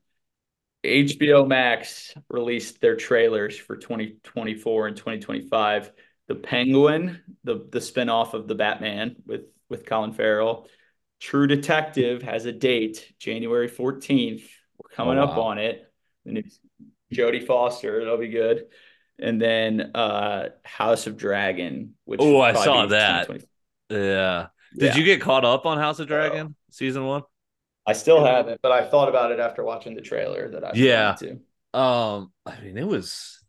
[0.82, 5.92] HBO Max released their trailers for 2024 and 2025.
[6.28, 10.68] The Penguin, the the spinoff of the Batman with with Colin Farrell.
[11.20, 14.48] True Detective has a date, January 14th.
[14.78, 15.90] We're coming Oh, up on it.
[16.24, 16.42] The new
[17.12, 18.66] Jodie Foster, that'll be good.
[19.18, 23.28] And then uh House of Dragon, which Oh, I saw that.
[23.90, 24.46] Yeah.
[24.76, 24.96] Did Yeah.
[24.96, 27.22] you get caught up on House of Dragon season one?
[27.86, 31.14] I still haven't, but I thought about it after watching the trailer that I Yeah.
[31.18, 31.78] to.
[31.78, 33.42] Um, I mean, it was.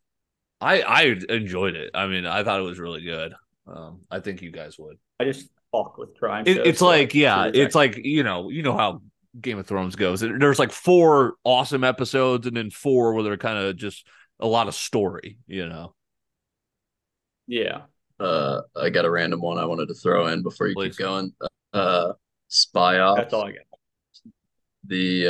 [0.62, 1.92] I I enjoyed it.
[1.94, 3.34] I mean, I thought it was really good.
[3.68, 4.98] Um, I think you guys would.
[5.20, 6.44] I just fuck with crime.
[6.48, 9.02] It, shows, it's so like, yeah, True it's like you know, you know how
[9.40, 10.22] Game of Thrones goes.
[10.22, 14.06] There's like four awesome episodes, and then four where they're kind of just
[14.40, 15.38] a lot of story.
[15.48, 15.94] You know,
[17.48, 17.84] yeah.
[18.20, 20.96] Uh, I got a random one I wanted to throw in before you Please.
[20.96, 21.34] keep going.
[21.74, 22.14] Uh,
[22.48, 23.20] Spy Ops.
[23.20, 23.66] That's all I got.
[24.88, 25.28] the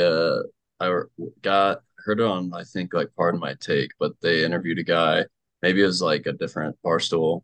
[0.80, 1.00] uh I
[1.42, 5.24] got heard it on I think like pardon my take, but they interviewed a guy.
[5.62, 7.42] Maybe it was like a different barstool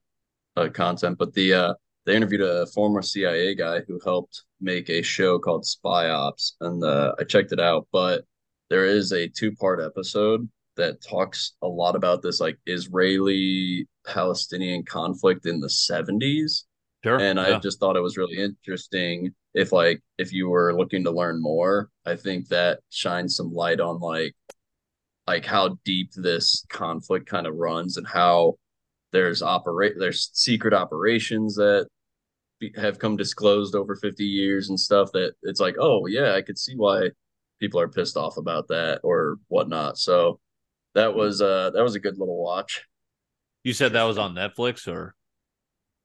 [0.56, 5.02] uh, content, but the uh they interviewed a former CIA guy who helped make a
[5.02, 7.86] show called Spy Ops, and uh, I checked it out.
[7.92, 8.24] But
[8.70, 14.84] there is a two part episode that talks a lot about this like Israeli Palestinian
[14.84, 16.64] conflict in the 70s
[17.04, 17.18] sure.
[17.20, 19.34] and I just thought it was really interesting.
[19.54, 23.80] If like if you were looking to learn more, I think that shines some light
[23.80, 24.34] on like
[25.26, 28.54] like how deep this conflict kind of runs and how
[29.12, 31.86] there's operate there's secret operations that
[32.58, 36.42] be, have come disclosed over 50 years and stuff that it's like oh yeah I
[36.42, 37.10] could see why
[37.62, 39.96] people are pissed off about that or whatnot.
[39.96, 40.40] So
[40.94, 42.84] that was uh that was a good little watch.
[43.64, 45.14] you said that was on Netflix, or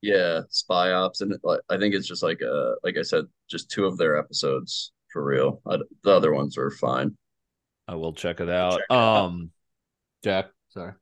[0.02, 3.70] Yeah, Spy Ops, and like, I think it's just like uh like I said, just
[3.70, 5.62] two of their episodes for real.
[5.68, 7.16] I, the other ones are fine.
[7.88, 8.74] I will check it out.
[8.74, 9.26] Check it out.
[9.26, 9.52] um,
[10.24, 10.94] Jack, sorry.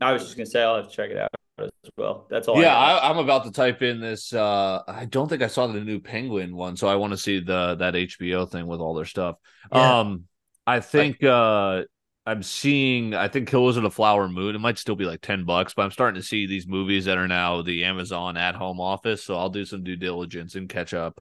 [0.00, 2.26] I was just gonna say I'll have to check it out as well.
[2.30, 2.60] That's all.
[2.60, 4.32] yeah, I I, i'm about to type in this.
[4.32, 7.40] Uh, I don't think I saw the new Penguin one, so I want to see
[7.40, 9.36] the that HBO thing with all their stuff.
[9.72, 10.00] Yeah.
[10.00, 10.24] Um,
[10.66, 11.82] I think uh,
[12.30, 13.12] I'm seeing.
[13.12, 14.54] I think Killers of the Flower Moon.
[14.54, 17.18] It might still be like ten bucks, but I'm starting to see these movies that
[17.18, 19.24] are now the Amazon at home office.
[19.24, 21.20] So I'll do some due diligence and catch up.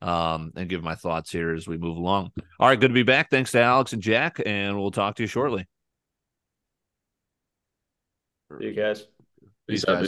[0.00, 2.30] Um, and give my thoughts here as we move along.
[2.60, 3.30] All right, good to be back.
[3.30, 5.66] Thanks to Alex and Jack, and we'll talk to you shortly.
[8.60, 9.08] See you guys.
[9.68, 9.96] Peace guys.
[9.96, 10.00] out.